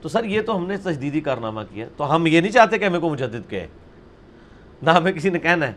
تو 0.00 0.08
سر 0.08 0.24
یہ 0.24 0.42
تو 0.42 0.56
ہم 0.56 0.66
نے 0.66 0.76
تجدیدی 0.76 1.20
کارنامہ 1.20 1.60
کیا 1.74 1.86
تو 1.96 2.14
ہم 2.14 2.26
یہ 2.26 2.40
نہیں 2.40 2.52
چاہتے 2.52 2.78
کہ 2.78 2.84
ہمیں 2.84 3.00
کو 3.00 3.08
مجدد 3.08 3.50
کہے۔ 3.50 3.66
نہ 4.82 4.90
ہمیں 4.90 5.12
کسی 5.12 5.30
نے 5.30 5.38
کہنا 5.38 5.66
ہے۔ 5.66 5.72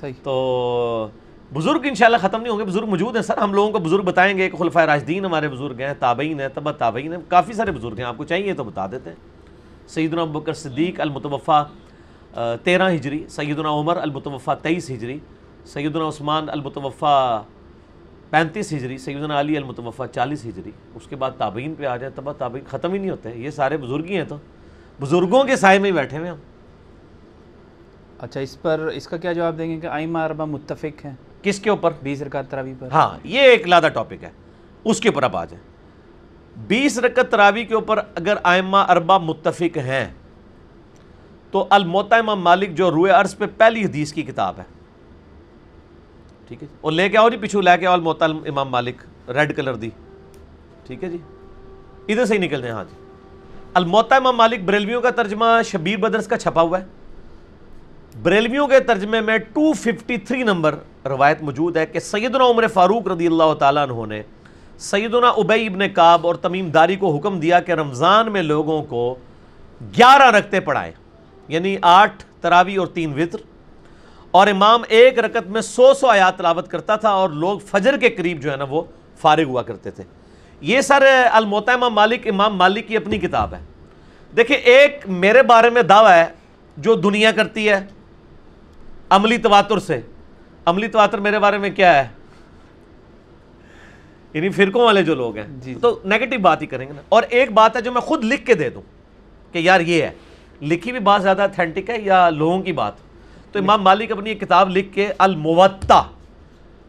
صحیح۔ 0.00 0.12
تو 0.22 1.08
بزرگ 1.54 1.80
انشاءاللہ 1.84 2.16
ختم 2.16 2.42
نہیں 2.42 2.52
ہوں 2.52 2.58
گے 2.58 2.64
بزرگ 2.64 2.86
موجود 2.86 3.16
ہیں۔ 3.16 3.22
سر 3.22 3.36
ہم 3.36 3.54
لوگوں 3.54 3.72
کو 3.72 3.78
بزرگ 3.78 4.02
بتائیں 4.02 4.38
گے 4.38 4.50
کہ 4.50 4.56
خلفۂ 4.56 4.82
راجدین 4.82 5.24
ہمارے 5.24 5.48
بزرگ 5.48 5.80
ہیں 5.80 5.94
تابعین 5.98 6.40
ہیں 6.40 6.48
تبت 6.54 6.78
تابعین 6.78 7.12
ہیں 7.12 7.20
کافی 7.28 7.52
سارے 7.52 7.70
بزرگ 7.72 7.94
ہیں۔ 7.98 8.04
آپ 8.04 8.16
کو 8.16 8.24
چاہیے 8.24 8.54
تو 8.54 8.64
بتا 8.64 8.86
دیتے 8.86 9.10
ہیں۔ 9.10 9.16
سیدنا 9.88 10.24
بکر 10.24 10.52
صدیق 10.52 11.00
المتوفہ 11.00 11.68
تیرہ 12.62 12.90
ہجری 12.90 13.24
سیدنا 13.28 13.70
عمر 13.70 13.96
المتوفہ 13.96 14.50
تیئیس 14.62 14.90
ہجری 14.90 15.18
سیدنا 15.64 16.08
عثمان 16.08 16.48
المتوفہ 16.48 17.42
پینتیس 18.30 18.72
ہجری 18.72 18.98
سیدنا 18.98 19.40
علی 19.40 19.56
المتوفہ 19.56 20.02
چالیس 20.12 20.46
ہجری 20.46 20.70
اس 20.94 21.06
کے 21.06 21.16
بعد 21.16 21.30
تابعین 21.38 21.74
پہ 21.74 21.86
آ 21.86 21.96
جائے 21.96 22.12
تب 22.14 22.32
تابعین 22.32 22.64
ختم 22.66 22.92
ہی 22.92 22.98
نہیں 22.98 23.10
ہوتے 23.10 23.30
یہ 23.34 23.50
سارے 23.50 23.76
بزرگ 23.76 24.04
ہی 24.04 24.16
ہیں 24.16 24.24
تو 24.24 24.36
بزرگوں 25.00 25.44
کے 25.44 25.56
سائے 25.56 25.78
میں 25.78 25.90
ہی 25.90 25.96
بیٹھے 25.96 26.18
ہوئے 26.18 26.30
ہم۔ 26.30 26.36
اچھا 28.18 28.40
اس 28.40 28.62
پر 28.62 28.78
اس 28.94 29.06
کا 29.08 29.16
کیا 29.16 29.32
جواب 29.32 29.58
دیں 29.58 29.70
گے 29.70 29.80
کہ 29.80 29.86
آئمہ 29.86 30.18
اربا 30.18 30.44
متفق 30.44 31.04
ہیں؟ 31.04 31.12
کس 31.42 31.60
کے 31.60 31.70
اوپر؟ 31.70 31.92
بیس 32.02 32.22
رکعت 32.22 32.50
تراوی 32.50 32.74
پر۔ 32.78 32.88
ہاں 32.92 33.18
یہ 33.24 33.40
ایک 33.40 33.68
لادہ 33.68 33.88
ٹاپک 33.94 34.24
ہے 34.24 34.30
اس 34.84 35.00
کے 35.00 35.08
اوپر 35.08 35.22
اب 35.22 35.36
آ 35.36 35.44
جائیں۔ 35.44 35.64
بیس 36.66 36.98
رکعت 36.98 37.30
تراوی 37.30 37.64
کے 37.64 37.74
اوپر 37.74 37.98
اگر 38.14 38.34
آئمہ 38.42 38.76
اربا 38.76 39.18
متفق 39.18 39.76
ہیں 39.76 40.06
تو 41.50 41.66
الموتا 41.70 42.16
امام 42.16 42.40
مالک 42.40 42.70
جو 42.74 42.90
روئے 42.90 43.10
عرض 43.12 43.36
پہ 43.36 43.44
پہلی 43.56 43.84
حدیث 43.84 44.12
کی 44.12 44.22
کتاب 44.22 44.54
ہے 44.58 44.64
ٹھیک 46.48 46.62
ہے 46.62 46.68
جی۔ 46.70 46.76
اور 46.80 46.92
لے 46.92 47.08
کے 47.08 47.18
آؤ 47.18 47.28
جی 47.30 47.36
پیچھو 47.36 47.60
لے 47.60 47.70
کے 47.80 47.86
آؤ 47.86 47.92
الموتا 47.92 48.24
امام 48.24 48.68
مالک، 48.68 48.96
ریڈ 49.28 49.56
کلر 49.56 49.74
دی۔ 49.74 49.90
ٹھیک 50.86 51.04
ہے 51.04 51.08
جی۔ 51.08 51.18
ادھر 52.08 52.24
سے 52.24 52.34
ہی 52.34 52.38
نکل 52.38 52.60
جائیں 52.60 52.74
ہاں 52.74 52.84
جی۔ 52.84 52.96
الموتا 53.74 54.16
امام 54.16 54.36
مالک، 54.36 54.60
بریلویوں 54.64 55.00
کا 55.00 55.10
ترجمہ 55.10 55.44
شبیر 55.64 55.96
بدرس 55.96 56.26
کا 56.26 56.38
چھپا 56.38 56.62
ہوا 56.62 56.80
ہے۔ 56.80 56.84
بریلویوں 58.22 58.66
کے 58.66 58.80
ترجمے 58.80 59.20
میں 59.20 59.38
253 59.58 60.42
نمبر 60.42 60.74
روایت 61.04 61.42
موجود 61.42 61.76
ہے 61.76 61.86
کہ 61.86 62.00
سیدنا 62.00 62.44
عمر 62.44 62.66
فاروق 62.66 63.08
رضی 63.08 63.26
اللہ 63.26 63.54
تعالیٰ 63.54 63.88
عنہ 63.88 64.06
نے 64.06 64.22
سیدنا 64.78 65.30
عبی 65.30 65.66
ابن 65.66 65.88
کعب 65.88 66.26
اور 66.26 66.34
تمیم 66.34 66.70
داری 66.70 66.96
کو 66.96 67.16
حکم 67.16 67.40
دیا 67.40 67.60
کہ 67.60 67.72
رمضان 67.72 68.32
میں 68.32 68.42
لوگوں 68.42 68.82
کو 68.82 69.14
گیارہ 69.96 70.30
رکھتے 70.30 70.60
پڑھائیں 70.60 70.92
یعنی 71.48 71.76
آٹھ 71.82 72.24
تراوی 72.40 72.76
اور 72.76 72.86
تین 72.86 73.20
وطر۔ 73.20 73.38
اور 74.34 74.46
امام 74.46 74.82
ایک 74.88 75.18
رکت 75.18 75.46
میں 75.46 75.60
سو 75.60 75.94
سو 75.94 76.06
آیات 76.06 76.38
تلاوت 76.38 76.68
کرتا 76.68 76.96
تھا 76.96 77.08
اور 77.08 77.30
لوگ 77.30 77.58
فجر 77.58 77.96
کے 77.96 78.08
قریب 78.08 78.40
جو 78.40 78.52
ہے 78.52 78.56
نا 78.56 78.64
وہ 78.70 78.82
فارغ 79.20 79.42
ہوا 79.42 79.62
کرتے 79.62 79.90
تھے۔ 79.90 80.04
یہ 80.60 80.80
سر 80.80 81.06
الموتا 81.32 81.72
امام 81.72 81.94
مالک 81.94 82.26
امام 82.26 82.56
مالک 82.56 82.88
کی 82.88 82.96
اپنی 82.96 83.18
کتاب 83.18 83.54
ہے۔ 83.54 83.58
دیکھیں 84.36 84.56
ایک 84.56 85.08
میرے 85.08 85.42
بارے 85.42 85.70
میں 85.70 85.82
دعویٰ 85.82 86.12
ہے 86.12 86.26
جو 86.76 86.94
دنیا 86.94 87.30
کرتی 87.30 87.68
ہے 87.68 87.86
عملی 89.10 89.38
تواتر 89.38 89.78
سے۔ 89.78 90.00
عملی 90.64 90.88
تواتر 90.88 91.18
میرے 91.18 91.38
بارے 91.38 91.58
میں 91.58 91.70
کیا 91.70 91.98
ہے؟ 91.98 92.08
یعنی 94.32 94.48
فرقوں 94.48 94.84
والے 94.84 95.02
جو 95.02 95.14
لوگ 95.14 95.36
ہیں۔ 95.36 95.46
جی۔ 95.48 95.74
تو 95.74 96.00
نیگیٹو 96.04 96.38
بات 96.38 96.62
ہی 96.62 96.66
کریں 96.66 96.88
گے 96.88 96.92
نا۔ 96.92 97.02
اور 97.08 97.22
ایک 97.28 97.52
بات 97.52 97.76
ہے 97.76 97.82
جو 97.82 97.92
میں 97.92 98.00
خود 98.00 98.24
لکھ 98.24 98.46
کے 98.46 98.54
دے 98.54 98.70
دوں 98.70 98.82
کہ 99.52 99.58
یار 99.58 99.80
یہ 99.80 100.02
ہے۔ 100.02 100.10
لکھی 100.62 100.92
بھی 100.92 101.00
بات 101.00 101.22
زیادہ 101.22 101.42
اتھینٹک 101.42 101.90
ہے 101.90 102.00
یا 102.00 102.30
لوگوں 102.30 102.62
کی 102.62 102.72
بات؟ 102.72 103.03
تو 103.54 103.60
امام 103.60 103.82
مالک 103.82 104.12
اپنی 104.12 104.30
ایک 104.30 104.40
کتاب 104.40 104.70
لکھ 104.70 104.94
کے 104.94 105.08
الموتا 105.18 106.02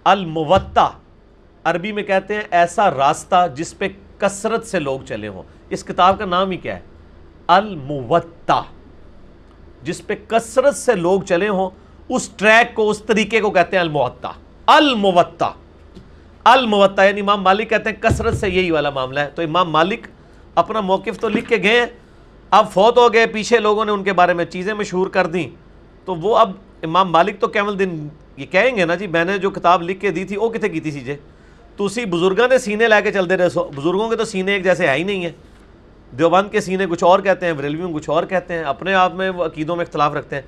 الموتا 0.03 0.89
عربی 1.63 1.91
میں 1.91 2.03
کہتے 2.03 2.33
ہیں 2.33 2.41
ایسا 2.51 2.91
راستہ 2.91 3.47
جس 3.55 3.77
پہ 3.77 3.87
کثرت 4.17 4.67
سے 4.67 4.79
لوگ 4.79 4.99
چلے 5.07 5.27
ہوں۔ 5.27 5.43
اس 5.69 5.83
کتاب 5.83 6.19
کا 6.19 6.25
نام 6.25 6.51
ہی 6.51 6.57
کیا 6.57 6.75
ہے؟ 6.75 6.79
الموتا 7.47 8.61
جس 9.83 10.07
پہ 10.07 10.15
کثرت 10.27 10.75
سے 10.75 10.95
لوگ 10.95 11.21
چلے 11.21 11.47
ہوں۔ 11.47 11.69
اس 12.09 12.29
ٹریک 12.29 12.75
کو، 12.75 12.89
اس 12.89 12.99
طریقے 12.99 13.41
کو 13.41 13.51
کہتے 13.51 13.75
ہیں 13.75 13.81
الموتا 13.81 14.31
الموتا 14.65 15.51
الموتا 16.43 17.03
یعنی 17.03 17.21
امام 17.21 17.41
مالک 17.41 17.69
کہتے 17.69 17.89
ہیں 17.89 18.01
کثرت 18.01 18.37
سے 18.37 18.49
یہی 18.49 18.71
والا 18.71 18.89
معاملہ 18.89 19.19
ہے۔ 19.19 19.29
تو 19.35 19.41
امام 19.41 19.69
مالک 19.69 20.07
اپنا 20.55 20.81
موقف 20.81 21.19
تو 21.19 21.29
لکھ 21.29 21.49
کے 21.49 21.57
گئے۔ 21.63 21.79
ہیں 21.79 21.87
اب 22.51 22.71
فوت 22.73 22.97
ہو 22.97 23.13
گئے، 23.13 23.25
پیچھے 23.25 23.59
لوگوں 23.59 23.85
نے 23.85 23.91
ان 23.91 24.03
کے 24.03 24.13
بارے 24.13 24.33
میں 24.33 24.45
چیزیں 24.45 24.73
مشہور 24.73 25.07
کر 25.07 25.27
دیں۔ 25.27 25.64
تو 26.05 26.15
وہ 26.15 26.37
اب 26.37 26.51
امام 26.83 27.11
مالک 27.11 27.39
تو 27.39 27.47
کیمل 27.47 27.79
دن 27.79 28.07
یہ 28.37 28.45
کہیں 28.51 28.75
گے 28.75 28.85
نا 28.85 28.95
جی 28.95 29.07
میں 29.07 29.23
نے 29.25 29.37
جو 29.37 29.49
کتاب 29.49 29.81
لکھ 29.81 29.99
کے 30.01 30.11
دی 30.11 30.23
تھی، 30.25 30.37
وہ 30.37 30.49
کتنے 30.49 30.69
کی 30.69 30.79
تھی 30.79 30.91
سیجے 30.91 31.15
تو 31.77 31.85
اسی 31.85 32.05
بزرگوں 32.05 32.47
نے 32.47 32.57
سینے 32.57 32.87
لے 32.87 33.01
کے 33.01 33.11
چلتے 33.11 33.37
رہے 33.37 33.49
سو۔ 33.49 33.63
بزرگوں 33.75 34.09
کے 34.09 34.15
تو 34.15 34.25
سینے 34.25 34.53
ایک 34.53 34.63
جیسے 34.63 34.87
ہے 34.87 34.95
ہی 34.95 35.03
نہیں 35.03 35.25
ہے 35.25 35.31
دیوبند 36.17 36.51
کے 36.51 36.61
سینے 36.61 36.85
کچھ 36.89 37.03
اور 37.03 37.19
کہتے 37.19 37.45
ہیں، 37.45 37.53
بریلویوں 37.53 37.91
کچھ 37.93 38.09
اور 38.09 38.23
کہتے 38.23 38.53
ہیں، 38.53 38.63
اپنے 38.63 38.93
آپ 38.93 39.15
میں 39.15 39.29
وہ 39.29 39.45
عقیدوں 39.45 39.75
میں 39.75 39.85
اختلاف 39.85 40.13
رکھتے 40.13 40.35
ہیں۔ 40.35 40.41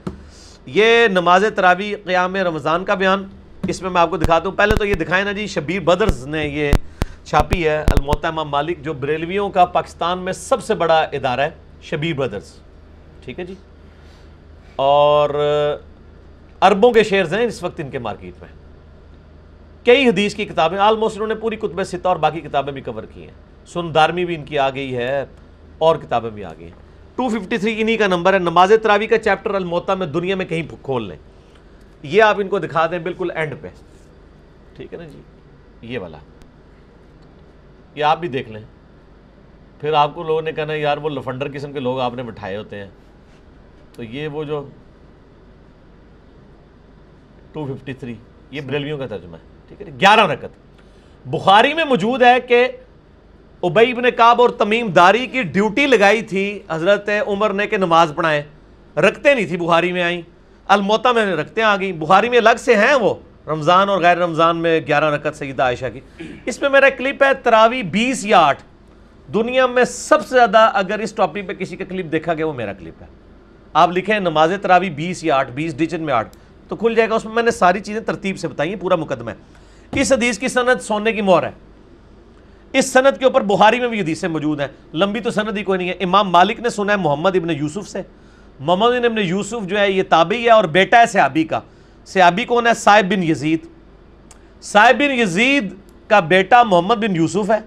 یہ 0.66 1.08
نماز 1.08 1.46
تراوی 1.56 1.94
قیام 2.04 2.36
رمضان 2.36 2.86
کا 2.86 2.94
بیان، 2.94 3.24
اس 3.68 3.82
میں 3.82 3.90
میں 3.90 4.02
آپ 4.02 4.10
کو 4.10 4.18
دکھاتا 4.18 4.50
ہوں 4.50 4.56
پہلے 4.58 4.76
تو 4.76 4.86
یہ 4.86 4.94
دکھائیں 4.94 5.24
نا 5.26 5.32
جی 5.32 5.48
شبیر 5.48 5.80
بدرز 5.80 6.26
نے 6.28 6.46
یہ 6.48 6.72
چھاپی 7.24 7.68
ہے 7.68 7.78
الموتا 7.78 8.28
امام 8.28 8.50
مالک 8.50 8.84
جو 8.84 8.94
بریلویوں 8.94 9.50
کا 9.50 9.66
پاکستان 9.66 10.20
میں 10.20 10.34
سب 10.34 10.64
سے 10.64 10.76
بڑا 10.76 11.00
ادارہ 11.12 11.42
ہے، 11.42 11.50
شبیر 11.82 12.14
بدرز۔ 12.14 12.52
ٹھیک 13.26 13.40
ہے 13.40 13.46
جی؟ 13.46 13.54
اور 14.78 15.30
اربوں 16.62 16.92
کے 16.92 17.04
شیئرز 17.04 17.34
ہیں 17.34 17.46
اس 17.46 17.64
وقت 17.64 17.80
ان 17.80 17.90
کے 17.90 18.00
مارکیٹ 18.00 18.34
میں۔ 18.42 18.50
کئی 19.86 20.08
حدیث 20.10 20.36
کی 20.36 20.46
کتابیں 20.46 20.78
آلموسٹ 20.78 21.16
انہوں 21.16 21.28
نے 21.28 21.36
پوری 21.36 21.56
کتب 21.56 21.84
ستہ 21.84 22.08
اور 22.08 22.16
باقی 22.16 22.42
کتابیں 22.42 22.74
بھی 22.74 22.82
کور 22.82 23.04
کی 23.04 23.22
ہیں۔ 23.22 23.68
سن 23.68 23.96
دارمی 23.96 24.26
بھی 24.26 24.36
ان 24.36 24.46
کی 24.46 24.60
آ 24.60 24.70
گئی 24.70 24.98
ہے، 24.98 25.26
اور 25.78 25.96
کتابیں 25.96 26.30
بھی 26.30 26.44
آ 26.44 26.54
گئی 26.60 26.66
ہیں۔ 26.66 26.88
ٹو 27.16 27.30
ففٹی 27.30 27.58
تھری 27.58 27.82
انہی 27.82 27.98
کا 27.98 28.08
نمبر 28.08 28.34
ہے، 28.34 28.40
نماز 28.40 28.74
تراوی 28.84 29.08
کا 29.08 29.18
چیپٹر 29.18 29.54
الموتا 29.54 29.94
میں 29.94 30.08
دنیا 30.08 30.36
میں 30.36 30.46
کہیں 30.46 30.64
کھول 30.82 31.08
لیں۔ 31.08 31.18
یہ 32.04 32.24
آپ 32.24 32.36
ان 32.40 32.48
کو 32.48 32.60
دکھا 32.60 32.88
دیں 32.92 33.00
بالکل 33.00 33.32
اینڈ 33.36 33.54
پہ۔ 33.62 33.68
ٹھیک 34.76 34.94
ہے 34.94 34.98
نا 34.98 35.06
جی؟ 35.06 35.22
یہ 35.82 36.00
والا۔ 36.00 36.18
یہ 37.96 38.04
آپ 38.04 38.20
بھی 38.20 38.28
دیکھ 38.28 38.50
لیں۔ 38.50 38.62
پھر 39.82 39.94
آپ 39.94 40.16
کو 40.16 40.24
لوگوں 40.24 40.42
نے 40.42 40.52
کہنا 40.52 40.74
یار 40.74 40.98
وہ 40.98 41.10
لفنڈر 41.10 41.48
قسم 41.54 41.74
کے 41.74 41.80
لوگ 41.80 42.00
آپ 42.00 42.14
نے 42.14 42.24
بٹھائے 42.24 42.58
ہوتے 42.58 42.76
ہیں۔ 42.76 42.90
تو 43.98 44.04
یہ 44.04 44.28
وہ 44.28 44.44
جو 44.44 44.70
ٹو 47.52 47.66
ففٹی 47.66 47.94
تھری 47.94 48.16
یہ 48.52 48.62
بریلویوں 48.62 48.98
کا 48.98 49.08
ترجمہ 49.08 49.38
ہے 49.38 49.42
ٹھیک 49.68 49.82
ہے 49.82 49.94
گیارہ 50.02 50.28
رکت 50.28 50.46
بخاری 51.26 51.74
میں 51.74 51.86
موجود 51.86 52.22
ہے 52.22 52.40
کہ 52.40 52.68
ابئی 53.64 53.92
ابن 53.92 54.04
کعب 54.18 54.42
اور 54.42 54.50
تمیم 54.50 54.88
داری 54.88 55.28
کی 55.28 55.42
ڈیوٹی 55.44 55.88
لگائی 55.88 56.22
تھی 56.22 56.60
حضرت 56.70 57.10
عمر 57.28 57.54
نے 57.54 57.68
کہ 57.68 57.78
نماز 57.78 58.12
پڑھائیں۔ 58.16 58.42
رکھتے 59.00 59.34
نہیں 59.34 59.48
تھی 59.48 59.58
بخاری 59.58 59.92
میں 59.92 60.04
آئیں۔ 60.04 60.22
الموتا 60.68 61.12
میں 61.12 61.36
رکھتے 61.36 61.62
آ 61.62 61.78
گئی 61.78 61.94
بخاری 61.94 62.30
میں 62.30 62.38
الگ 62.38 62.58
سے 62.58 62.76
ہیں 62.76 62.96
وہ 62.96 63.16
رمضان 63.48 63.90
اور 63.90 64.02
غیر 64.02 64.18
رمضان 64.18 64.58
میں 64.58 64.80
گیارہ 64.88 65.06
رکت 65.06 65.36
سیدہ 65.36 65.64
عائشہ 65.64 65.86
کی۔ 65.94 66.00
اس 66.46 66.62
میں 66.62 66.70
میرا 66.70 66.90
کلپ 66.90 67.24
ہے 67.24 67.34
تراوی 67.34 67.84
بیس 67.84 68.26
یا 68.26 68.40
آٹھ۔ 68.40 68.64
دنیا 69.34 69.66
میں 69.66 69.84
سب 69.84 70.28
سے 70.28 70.36
زیادہ 70.36 70.72
اگر 70.74 71.00
اس 71.00 71.14
ٹاپک 71.14 71.48
پہ 71.48 71.54
کسی 71.54 71.76
کا 71.76 71.86
کلپ 71.86 72.12
دیکھا 72.12 72.34
گیا 72.34 72.48
وہ 72.48 72.54
میرا 72.54 72.74
کلپ 72.74 73.02
ہے۔ 73.02 73.08
آپ 73.78 73.90
لکھیں 73.98 74.20
نماز 74.20 74.54
تراوی 74.62 74.90
بیس 74.90 75.24
یا 75.24 75.36
آٹھ، 75.36 75.52
بیس 75.52 75.78
ڈیجن 75.78 76.02
میں 76.02 76.14
آٹھ، 76.14 76.38
تو 76.68 76.76
کھل 76.76 76.94
جائے 76.96 77.10
گا۔ 77.10 77.16
اس 77.16 77.26
میں 77.26 77.34
میں 77.34 77.44
نے 77.44 77.52
ساری 77.52 77.80
چیزیں 77.80 78.02
ترتیب 78.02 78.40
سے 78.40 78.48
بتائی 78.48 78.70
ہیں، 78.70 78.82
پورا 78.82 78.96
مقدمہ 78.96 79.32
ہے۔ 79.32 79.36
اس 80.02 80.14
حدیث 80.14 80.40
کی 80.40 80.48
سند 80.48 80.82
سونے 80.82 81.12
کی 81.12 81.22
مور 81.22 81.44
ہے۔ 81.44 81.52
اس 82.74 82.94
سند 82.94 83.18
کے 83.18 83.26
اوپر 83.26 83.42
بخاری 83.42 83.80
میں 83.80 83.88
بھی 83.88 84.02
حدیثیں 84.02 84.30
موجود 84.30 84.60
ہیں۔ 84.60 84.68
لمبی 84.94 85.20
تو 85.20 85.32
سند 85.32 85.58
ہی 85.58 85.64
کوئی 85.64 85.78
نہیں 85.78 85.90
ہے۔ 85.90 85.94
امام 85.94 86.30
مالک 86.30 86.60
نے 86.60 86.70
سنا 86.70 86.94
ہے 86.94 86.98
محمد 86.98 87.36
ابن 87.36 87.50
یوسف 87.50 87.90
سے۔ 87.90 88.02
محمد 88.60 89.06
ابن 89.06 89.18
یوسف 89.18 89.68
جو 89.68 89.80
ہے، 89.80 89.92
یہ 89.92 90.04
تابعی 90.10 90.46
ہے 90.46 90.50
اور 90.50 90.64
بیٹا 90.64 91.00
ہے 91.00 91.06
سیابی 91.06 91.44
کا۔ 91.44 91.60
سیابی 92.06 92.44
کون 92.44 92.68
ہے؟ 92.68 92.74
صاحب 92.74 93.14
بن 93.14 93.24
یزید۔ 93.24 93.60
صاحب 94.62 94.96
بن 94.96 95.12
یزید 95.12 95.74
کا 96.08 96.20
بیٹا 96.20 96.64
محمد 96.64 96.96
بن 96.96 97.16
یوسف 97.16 97.52
ہے 97.52 97.60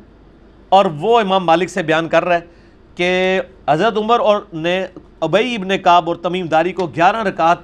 اور 0.69 0.85
وہ 0.85 1.21
امام 1.21 1.47
مالک 1.47 1.71
سے 1.71 1.83
بیان 1.83 2.09
کر 2.09 2.25
رہا 2.25 2.35
ہے۔ 2.35 2.60
کہ 2.95 3.41
حضرت 3.69 3.97
عمر 3.97 4.21
اور 4.21 4.43
نے 4.53 4.87
ابئی 5.21 5.55
ابن 5.55 5.79
کعب 5.79 6.09
اور 6.09 6.17
تمیم 6.17 6.47
داری 6.47 6.73
کو 6.73 6.87
گیارہ 6.87 7.23
رکعت 7.23 7.59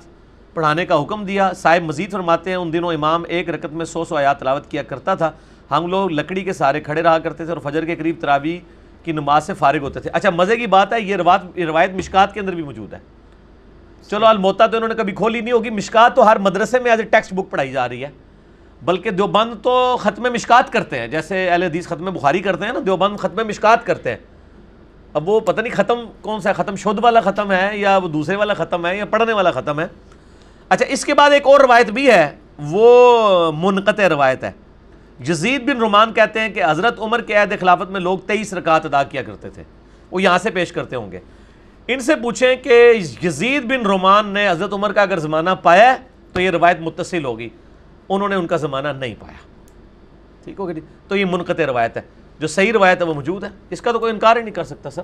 پڑھانے 0.54 0.86
کا 0.86 1.02
حکم 1.02 1.24
دیا۔ 1.24 1.52
صاحب 1.52 1.82
مزید 1.82 2.12
فرماتے 2.12 2.50
ہیں، 2.50 2.56
ان 2.56 2.72
دنوں 2.72 2.92
امام 2.92 3.24
ایک 3.28 3.50
رکت 3.50 3.72
میں 3.72 3.84
سو 3.84 4.04
سو 4.04 4.16
آیات 4.16 4.40
تلاوت 4.40 4.70
کیا 4.70 4.82
کرتا 4.82 5.14
تھا۔ 5.14 5.30
ہم 5.70 5.86
لوگ 5.86 6.10
لکڑی 6.10 6.44
کے 6.44 6.52
سارے 6.52 6.80
کھڑے 6.80 7.02
رہا 7.02 7.18
کرتے 7.18 7.44
تھے 7.44 7.52
اور 7.52 7.70
فجر 7.70 7.84
کے 7.84 7.96
قریب 7.96 8.16
تراوی 8.20 8.58
کی 9.04 9.12
نماز 9.12 9.46
سے 9.46 9.54
فارغ 9.54 9.78
ہوتے 9.78 10.00
تھے۔ 10.00 10.10
اچھا 10.12 10.30
مزے 10.30 10.56
کی 10.56 10.66
بات 10.66 10.92
ہے، 10.92 11.00
یہ 11.00 11.16
روایت 11.16 11.58
روایت 11.58 11.90
مشکات 11.94 12.34
کے 12.34 12.40
اندر 12.40 12.54
بھی 12.54 12.62
موجود 12.62 12.94
ہے۔ 12.94 12.98
چلو 14.10 14.26
الموتا 14.26 14.66
تو 14.66 14.76
انہوں 14.76 14.88
نے 14.88 14.94
کبھی 14.94 15.12
کھولی 15.12 15.40
نہیں 15.40 15.52
ہوگی۔ 15.52 15.70
مشکات 15.70 16.16
تو 16.16 16.26
ہر 16.26 16.38
مدرسے 16.38 16.78
میں 16.78 16.90
ایز 16.90 17.00
اے 17.00 17.06
ٹیکسٹ 17.06 17.34
بک 17.34 17.50
پڑھائی 17.50 17.72
جا 17.72 17.88
رہی 17.88 18.04
ہے۔ 18.04 18.10
بلکہ 18.82 19.10
دیوبند 19.10 19.54
تو 19.62 19.96
ختم 20.00 20.22
مشکات 20.32 20.72
کرتے 20.72 20.98
ہیں، 20.98 21.08
جیسے 21.08 21.50
اہل 21.50 21.62
حدیث 21.62 21.86
ختم 21.86 22.04
بخاری 22.04 22.38
کرتے 22.38 22.64
ہیں 22.64 22.72
نا، 22.72 22.80
دیوبند 22.86 23.16
ختم 23.16 23.46
مشکات 23.46 23.86
کرتے 23.86 24.10
ہیں۔ 24.10 24.16
اب 25.16 25.28
وہ 25.28 25.40
پتہ 25.40 25.60
نہیں 25.60 25.74
ختم 25.74 26.00
کون 26.20 26.40
سا 26.40 26.48
ہے؟ 26.48 26.54
ختم 26.54 26.76
شدھ 26.76 27.00
والا 27.00 27.20
ختم 27.20 27.52
ہے 27.52 27.78
یا 27.78 27.96
وہ 27.96 28.08
دوسرے 28.08 28.36
والا 28.36 28.54
ختم 28.54 28.86
ہے 28.86 28.96
یا 28.96 29.04
پڑھنے 29.04 29.32
والا 29.32 29.50
ختم 29.50 29.80
ہے؟ 29.80 29.86
اچھا 30.68 30.86
اس 30.88 31.04
کے 31.04 31.14
بعد 31.14 31.30
ایک 31.30 31.46
اور 31.46 31.60
روایت 31.60 31.90
بھی 31.90 32.10
ہے، 32.10 32.36
وہ 32.58 33.52
منقطع 33.52 34.08
روایت 34.08 34.44
ہے۔ 34.44 34.50
جزید 35.20 35.70
بن 35.70 35.76
رومان 35.76 36.12
کہتے 36.12 36.40
ہیں 36.40 36.48
کہ 36.48 36.62
حضرت 36.68 37.00
عمر 37.00 37.20
کے 37.20 37.34
عہد 37.34 37.60
خلافت 37.60 37.90
میں 37.90 38.00
لوگ 38.00 38.18
تیئیس 38.18 38.54
رکعت 38.54 38.86
ادا 38.86 39.02
کیا 39.02 39.22
کرتے 39.22 39.50
تھے۔ 39.50 39.62
وہ 40.10 40.22
یہاں 40.22 40.38
سے 40.38 40.50
پیش 40.50 40.72
کرتے 40.72 40.96
ہوں 40.96 41.12
گے۔ 41.12 41.20
ان 41.88 42.00
سے 42.00 42.14
پوچھیں 42.14 42.56
کہ 42.56 42.92
یزید 43.22 43.64
بن 43.64 43.86
رومان 43.86 44.26
نے 44.26 44.50
حضرت 44.50 44.72
عمر 44.72 44.92
کا 44.92 45.02
اگر 45.02 45.18
زمانہ 45.18 45.50
پایا 45.62 45.96
تو 46.32 46.40
یہ 46.40 46.50
روایت 46.50 46.80
متصل 46.80 47.24
ہوگی۔ 47.24 47.48
انہوں 48.08 48.28
نے 48.28 48.34
ان 48.34 48.46
کا 48.46 48.56
زمانہ 48.56 48.88
نہیں 48.88 49.14
پایا۔ 49.18 49.38
ٹھیک 50.44 50.60
ہوگی 50.60 50.74
جی؟ 50.74 50.80
تو 51.08 51.16
یہ 51.16 51.24
منقطع 51.24 51.66
روایت 51.66 51.96
ہے۔ 51.96 52.02
جو 52.38 52.46
صحیح 52.46 52.72
روایت 52.72 53.00
ہے 53.00 53.06
وہ 53.06 53.14
موجود 53.14 53.44
ہے۔ 53.44 53.48
اس 53.70 53.80
کا 53.80 53.92
تو 53.92 53.98
کوئی 53.98 54.12
انکار 54.12 54.36
ہی 54.36 54.42
نہیں 54.42 54.54
کر 54.54 54.64
سکتا 54.64 54.90
سر۔ 54.90 55.02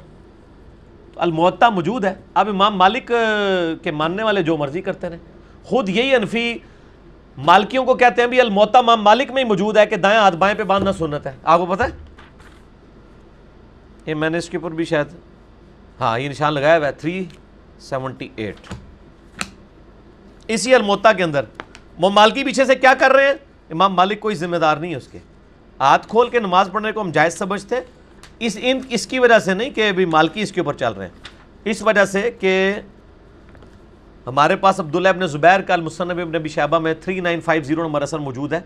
تو 1.15 1.21
المعطا 1.21 1.69
موجود 1.69 2.05
ہے۔ 2.05 2.15
اب 2.35 2.49
امام 2.49 2.77
مالک 2.77 3.12
کے 3.83 3.91
ماننے 3.91 4.23
والے 4.23 4.43
جو 4.43 4.57
مرضی 4.57 4.81
کرتے 4.81 5.09
رہے 5.09 5.19
خود 5.65 5.89
یہی 5.89 6.15
انفی 6.15 6.59
مالکیوں 7.39 7.85
کو 7.85 7.95
کہتے 7.95 8.23
ہیں 8.23 8.29
بھی 8.29 8.41
الموتا 8.41 8.79
امام 8.79 9.03
مالک 9.03 9.31
میں 9.31 9.43
ہی 9.43 9.49
موجود 9.49 9.77
ہے 9.77 9.87
کہ 9.87 9.97
دائیں 9.97 10.19
ہاتھ 10.19 10.37
بائیں 10.37 10.59
پہ 10.59 10.62
باندھنا 10.62 10.93
سنت 10.93 11.27
ہے۔ 11.27 11.33
آپ 11.43 11.61
کو 11.61 11.67
پتہ 11.67 11.83
ہے؟ 11.83 11.89
یہ 14.07 14.15
میں 14.15 14.31
نے 14.31 14.39
اس 14.39 14.51
کے 14.51 14.57
اوپر 14.57 14.71
بھی 14.71 14.85
شاید 14.85 15.07
ہاں 16.01 16.19
یہ 16.19 16.29
نشان 16.29 16.55
لگایا 16.55 16.79
ہوا 16.79 16.87
ہے۔ 16.87 16.93
Three 16.93 17.25
seventy 17.79 18.29
eight. 18.37 18.57
اسی 20.49 20.75
الموتا 20.75 21.12
کے 21.12 21.23
اندر۔ 21.23 21.45
وہ 22.01 22.11
مالکی 22.11 22.45
پیچھے 22.45 22.65
سے 22.65 22.75
کیا 22.75 22.95
کر 22.99 23.11
رہے 23.11 23.27
ہیں؟ 23.27 23.35
امام 23.71 23.95
مالک 23.95 24.21
کوئی 24.21 24.35
ذمہ 24.35 24.57
دار 24.57 24.77
نہیں 24.77 24.91
ہے 24.91 24.97
اس 24.97 25.09
کے۔ 25.09 25.19
ہاتھ 25.81 26.09
کھول 26.09 26.29
کے 26.29 26.38
نماز 26.38 26.69
پڑھنے 26.73 26.93
کو 26.93 27.00
ہم 27.00 27.11
جائز 27.11 27.38
سمجھتے 27.38 27.76
اس 28.38 28.59
ان، 28.62 28.81
اس 28.88 29.07
کی 29.07 29.19
وجہ 29.19 29.38
سے 29.38 29.55
نہیں 29.55 29.71
کہ 29.71 29.88
ابھی 29.88 30.05
مالکی 30.05 30.41
اس 30.41 30.52
کے 30.52 30.61
اوپر 30.61 30.75
چل 30.75 30.93
رہے 30.93 31.07
ہیں۔ 31.07 31.12
اس 31.64 31.83
وجہ 31.83 32.05
سے 32.05 32.31
کہ 32.41 32.75
ہمارے 34.26 34.57
پاس 34.57 34.81
عبداللہ 34.81 35.09
ابن 35.09 35.26
زبیر 35.26 35.61
کا 35.61 35.75
المصنب 35.75 36.19
ابن 36.19 36.37
نبی 36.37 36.49
شعبہ 36.49 36.79
میں 36.79 36.95
3950 36.95 37.83
نمبر 37.83 38.02
اثر 38.02 38.19
موجود 38.19 38.52
ہے 38.52 38.61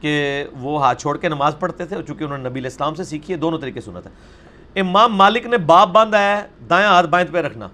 کہ 0.00 0.44
وہ 0.60 0.84
ہاتھ 0.84 1.00
چھوڑ 1.00 1.16
کے 1.16 1.28
نماز 1.28 1.56
پڑھتے 1.58 1.84
تھے 1.84 1.96
چونکہ 2.06 2.24
انہوں 2.24 2.38
نے 2.38 2.48
نبی 2.48 2.60
الاسلام 2.60 2.94
سے 2.94 3.04
سیکھی 3.04 3.34
ہے، 3.34 3.38
دونوں 3.38 3.58
طریقے 3.58 3.80
سنت 3.80 4.06
ہے 4.06 4.80
امام 4.80 5.16
مالک 5.16 5.46
نے 5.46 5.56
باپ 5.56 5.88
باندھا 5.88 6.18
ہے، 6.18 6.42
دائیں 6.70 6.86
ہاتھ 6.86 7.06
بائیں 7.06 7.32
پہ 7.32 7.38
رکھنا۔ 7.38 7.68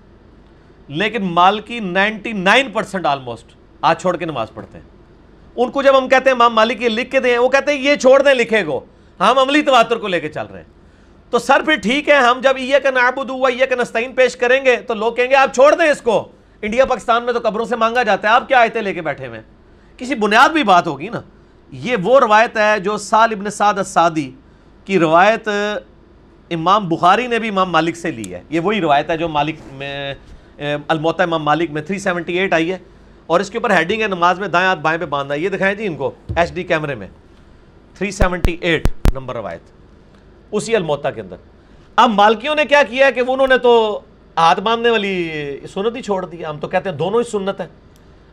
لیکن 0.88 1.23
مالکی 1.23 1.81
نائنٹی 1.81 2.33
نائن 2.33 2.71
پرسنٹ 2.71 3.07
آلموسٹ 3.07 3.52
ہاتھ 3.83 4.00
چھوڑ 4.00 4.16
کے 4.16 4.25
نماز 4.25 4.49
پڑھتے 4.54 4.78
ہیں۔ 4.78 4.93
ان 5.56 5.70
کو 5.70 5.82
جب 5.82 5.96
ہم 5.99 6.08
کہتے 6.08 6.30
ہیں 6.30 6.34
امام 6.34 6.54
مالک 6.54 6.82
یہ 6.82 6.88
لکھ 6.88 7.11
کے 7.11 7.20
دیں، 7.20 7.37
وہ 7.38 7.49
کہتے 7.49 7.73
ہیں، 7.73 7.78
یہ 7.80 7.96
چھوڑ 7.96 8.20
دیں 8.23 8.34
لکھے 8.34 8.62
کو 8.64 8.84
ہم 9.20 9.38
عملی 9.38 9.62
تواتر 9.62 9.96
کو 9.96 10.08
لے 10.08 10.20
کے 10.20 10.28
چل 10.28 10.46
رہے 10.46 10.58
ہیں۔ 10.58 10.73
تو 11.30 11.38
سر 11.38 11.62
پھر 11.64 11.75
ٹھیک 11.75 12.08
ہے، 12.08 12.16
ہم 12.16 12.40
جب 12.42 12.58
یہ 12.58 12.78
کا 12.78 12.90
نعبد 12.90 13.30
ہوا 13.30 13.50
یہ 13.52 13.66
کا 13.66 13.76
نستعین 13.76 14.12
پیش 14.12 14.37
کریں 14.37 14.64
گے، 14.64 14.76
تو 14.76 14.94
لوگ 14.94 15.12
کہیں 15.14 15.30
گے، 15.30 15.34
آپ 15.34 15.54
چھوڑ 15.54 15.75
دیں 15.75 15.90
اس 15.90 16.00
کو۔ 16.02 16.16
انڈیا، 16.62 16.84
پاکستان 16.84 17.25
میں 17.25 17.32
تو 17.32 17.38
قبروں 17.42 17.64
سے 17.64 17.76
مانگا 17.76 18.02
جاتا 18.02 18.28
ہے۔ 18.28 18.32
آپ 18.32 18.49
کیا 18.49 18.58
آیتیں 18.58 18.82
لے 18.82 18.92
کے 18.94 19.02
بیٹھے 19.02 19.26
ہوئے 19.26 19.40
کسی 19.96 20.14
بنیاد 20.14 20.49
بھی 20.49 20.62
بات 20.64 20.87
ہوگی 20.87 21.08
نا۔ 21.08 21.20
یہ 21.70 21.96
وہ 22.02 22.18
روایت 22.20 22.56
ہے 22.56 22.78
جو 22.80 22.96
سال 22.99 23.32
ابن 23.32 23.50
سعد 23.50 23.78
السادی 23.78 24.30
کی 24.84 24.99
روایت 24.99 25.49
امام 26.50 26.88
بخاری 26.88 27.26
نے 27.26 27.38
بھی 27.38 27.49
امام 27.49 27.70
مالک 27.73 27.96
سے 27.96 28.11
لی 28.11 28.32
ہے۔ 28.34 28.42
یہ 28.49 28.61
وہی 28.61 28.80
روایت 28.80 29.11
ہے 29.11 29.16
جو 29.16 29.28
مالک 29.28 29.56
میں 29.73 30.14
الموتا 30.88 31.23
امام 31.25 31.42
مالک 31.42 31.70
میں 31.70 31.82
378 31.82 32.52
آئی 32.52 32.73
ہے۔ 32.73 32.78
اور 33.26 33.40
اس 33.40 33.50
کے 33.50 33.59
اوپر 33.59 33.71
ہیڈنگ 33.71 34.02
ہے 34.02 34.07
نماز 34.07 34.40
میں 34.40 34.49
دائیں 34.49 34.69
ہاتھ 34.69 34.78
بائیں 34.78 35.00
پہ 35.00 35.04
باندھا 35.04 35.35
یہ 35.35 35.49
دکھائیں 35.49 35.75
جی 35.75 35.87
ان 35.87 35.97
کو 35.97 36.11
ایچ 36.37 36.52
ڈی 36.52 36.62
کیمرے 36.62 36.95
میں۔ 36.95 37.09
378 37.99 38.90
نمبر 39.12 39.35
روایت، 39.35 39.61
اسی 40.52 40.76
الموتا 40.76 41.11
کے 41.11 41.21
اندر۔ 41.21 41.37
اب 41.97 42.11
مالکیوں 42.11 42.54
نے 42.54 42.64
کیا 42.64 42.83
کیا 42.83 43.07
ہے 43.07 43.12
کہ 43.12 43.23
انہوں 43.28 43.47
نے 43.47 43.59
تو 43.59 44.00
ہاتھ 44.37 44.61
باندھنے 44.61 44.90
والی 44.90 45.31
سنت 45.75 45.97
ہی 45.97 46.02
چھوڑ 46.02 46.26
دی، 46.26 46.47
ہم 46.47 46.59
تو 46.59 46.69
کہتے 46.69 46.90
ہیں 46.90 46.97
دونوں 46.97 47.21
ہی 47.21 47.31
سنت 47.31 47.61
ہے 47.61 47.66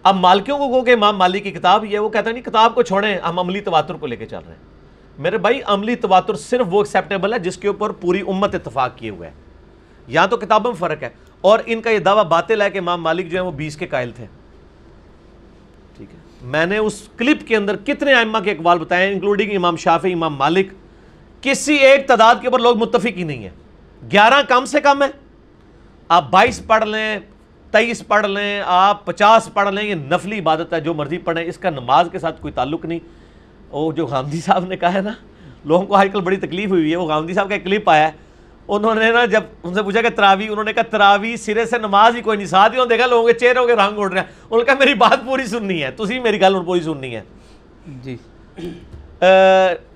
اب 0.03 0.15
مالکیوں 0.15 0.57
کو 0.57 0.67
کہو 0.67 0.81
کہ 0.81 0.93
امام 0.93 1.17
مالک 1.17 1.43
کی 1.43 1.51
کتاب 1.51 1.83
ہی 1.83 1.93
ہے، 1.93 1.99
وہ 1.99 2.09
کہتے 2.09 2.25
ہیں 2.25 2.33
نہیں 2.33 2.43
کتاب 2.43 2.75
کو 2.75 2.81
چھوڑیں، 2.81 3.17
ہم 3.17 3.39
عملی 3.39 3.61
تواتر 3.61 3.93
کو 3.93 4.07
لے 4.07 4.15
کے 4.15 4.25
چل 4.25 4.39
رہے 4.45 4.53
ہیں۔ 4.53 4.71
میرے 5.19 5.37
بھائی، 5.37 5.61
عملی 5.65 5.95
تواتر 5.95 6.33
صرف 6.33 6.65
وہ 6.69 6.79
ایکسیپٹیبل 6.79 7.33
ہے 7.33 7.39
جس 7.39 7.57
کے 7.57 7.67
اوپر 7.67 7.89
پوری 7.89 8.21
امت 8.27 8.55
اتفاق 8.55 8.97
کیے 8.97 9.09
ہوئے 9.09 9.29
ہیں 9.29 9.35
یہاں 10.07 10.27
تو 10.27 10.37
کتابوں 10.37 10.71
میں 10.71 10.79
فرق 10.79 11.03
ہے۔ 11.03 11.09
اور 11.41 11.59
ان 11.65 11.81
کا 11.81 11.89
یہ 11.89 11.99
دعویٰ 11.99 12.23
باطل 12.23 12.61
ہے 12.61 12.69
کہ 12.69 12.77
امام 12.77 13.01
مالک 13.01 13.29
جو 13.29 13.37
ہیں 13.37 13.45
وہ 13.45 13.51
بیس 13.51 13.77
کے 13.77 13.87
قائل 13.87 14.11
تھے۔ 14.11 14.25
میں 16.43 16.65
نے 16.65 16.77
اس 16.77 17.09
کلپ 17.17 17.47
کے 17.47 17.55
اندر 17.55 17.75
کتنے 17.75 18.13
ائمہ 18.13 18.37
کے 18.37 18.51
اقوال 18.51 18.79
بتائے 18.79 19.13
انکلوڈنگ 19.13 19.55
امام 19.55 19.75
شافی 19.75 20.13
امام 20.13 20.35
مالک۔ 20.35 20.67
کسی 21.41 21.73
ایک 21.73 22.07
تعداد 22.07 22.35
کے 22.41 22.47
اوپر 22.47 22.59
لوگ 22.59 22.77
متفق 22.77 23.17
ہی 23.17 23.23
نہیں 23.23 23.43
ہیں۔ 23.43 23.49
گیارہ 24.11 24.41
کم 24.47 24.65
سے 24.65 24.81
کم 24.81 25.03
ہے۔ 25.03 25.07
آپ 26.07 26.31
بائیس 26.31 26.67
پڑھ 26.67 26.85
لیں 26.85 27.19
تیئیس 27.71 28.07
پڑھ 28.07 28.27
لیں، 28.27 28.63
آپ 28.65 29.05
پچاس 29.05 29.53
پڑھ 29.53 29.73
لیں، 29.73 29.83
یہ 29.83 29.95
نفلی 29.95 30.39
عبادت 30.39 30.73
ہے، 30.73 30.81
جو 30.81 30.93
مرضی 30.93 31.17
پڑھیں، 31.17 31.43
اس 31.43 31.57
کا 31.57 31.69
نماز 31.69 32.07
کے 32.11 32.19
ساتھ 32.19 32.41
کوئی 32.41 32.53
تعلق 32.53 32.85
نہیں۔ 32.85 32.99
وہ 33.69 33.91
جو 33.91 34.05
غامدی 34.05 34.41
صاحب 34.41 34.65
نے 34.65 34.77
کہا 34.77 34.93
ہے 34.93 35.01
نا، 35.01 35.11
لوگوں 35.65 35.85
کو 35.85 35.95
آج 35.95 36.09
کل 36.13 36.21
بڑی 36.21 36.37
تکلیف 36.37 36.69
ہوئی 36.69 36.91
ہے، 36.91 36.95
وہ 36.95 37.05
غامدی 37.05 37.33
صاحب 37.33 37.49
کا 37.49 37.53
ایک 37.53 37.63
کلپ 37.63 37.89
آیا 37.89 38.07
ہے۔ 38.07 38.11
انہوں 38.67 38.95
نے 38.95 39.11
نا 39.11 39.25
جب 39.25 39.43
ان 39.63 39.73
سے 39.73 39.83
پوچھا 39.83 40.01
کہ 40.01 40.09
تراوی 40.09 40.47
انہوں 40.47 40.63
نے 40.63 40.73
کہا 40.73 40.83
تراوی 40.83 41.37
سرے 41.37 41.65
سے 41.65 41.77
نماز 41.77 42.15
ہی 42.15 42.21
کوئی 42.21 42.37
نہیں 42.37 42.47
ساتھ 42.47 42.75
ہی 42.75 42.79
دیکھا 42.89 43.05
لوگوں 43.05 43.27
کے 43.27 43.33
چہروں 43.33 43.67
کے 43.67 43.73
رنگ 43.75 43.99
اڑ 43.99 44.11
رہے 44.11 44.19
ہیں۔ 44.19 44.27
انہوں 44.27 44.59
نے 44.59 44.65
کہا 44.65 44.73
میری 44.73 44.93
بات 44.93 45.25
پوری 45.25 45.45
سننی 45.45 45.83
ہے 45.83 45.91
تسی 45.91 46.19
میری 46.19 46.41
گل 46.41 46.63
پوری 46.65 46.81
سننی 46.81 47.15
ہے۔ 47.15 47.21
جی۔ 47.87 48.17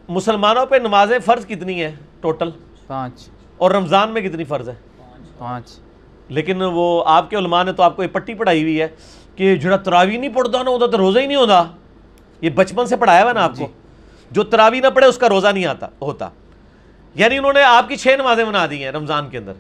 مسلمانوں 0.10 0.66
پہ 0.66 0.76
نمازیں 0.76 1.20
فرض 1.20 1.46
کتنی 1.46 1.84
ہیں 1.84 1.92
ٹوٹل؟ 2.22 2.50
پانچ۔ 2.88 3.30
اور 3.58 3.72
رمضان 3.72 4.10
میں 4.10 4.22
کتنی 4.22 4.44
فرض 4.44 4.70
ہے؟ 4.70 4.74
پانچ۔ 5.38 5.80
لیکن 6.30 6.62
وہ 6.62 7.04
آپ 7.08 7.30
کے 7.30 7.38
علماء 7.38 7.64
نے 7.64 7.74
تو 7.74 7.84
آپ 7.84 7.96
کو 7.96 8.04
یہ 8.04 8.08
پٹی 8.08 8.34
پڑھائی 8.34 8.64
ہوئی 8.64 8.82
ہے 8.82 8.88
کہ 9.36 9.56
جڑا 9.56 9.78
تراوی 9.78 10.18
نہیں 10.18 10.34
پڑھتا 10.34 10.64
نا 10.64 10.72
ہوتا 10.72 10.86
تو 10.86 10.98
روزہ 10.98 11.20
ہی 11.20 11.26
نہیں 11.26 11.38
ہوتا۔ 11.38 11.64
یہ 12.42 12.50
بچپن 12.50 12.86
سے 12.86 12.96
پڑھایا 12.98 13.24
ہوا 13.24 13.34
نا 13.34 13.44
آپ 13.44 13.56
کو۔ 13.58 13.68
جو 14.32 14.44
تراوی 14.44 14.80
نہ 14.80 14.88
پڑھے 14.88 15.08
اس 15.08 15.18
کا 15.18 15.30
روزہ 15.30 15.48
نہیں 15.48 15.66
آتا 15.66 15.88
ہوتا۔ 16.02 16.30
یعنی 17.16 17.38
انہوں 17.38 17.54
نے 17.54 17.64
آپ 17.64 17.88
کی 17.88 17.96
چھ 17.96 18.08
نمازیں 18.08 18.46
بنا 18.46 18.66
دی 18.70 18.84
ہیں 18.84 18.92
رمضان 18.92 19.30
کے 19.30 19.38
اندر۔ 19.38 19.54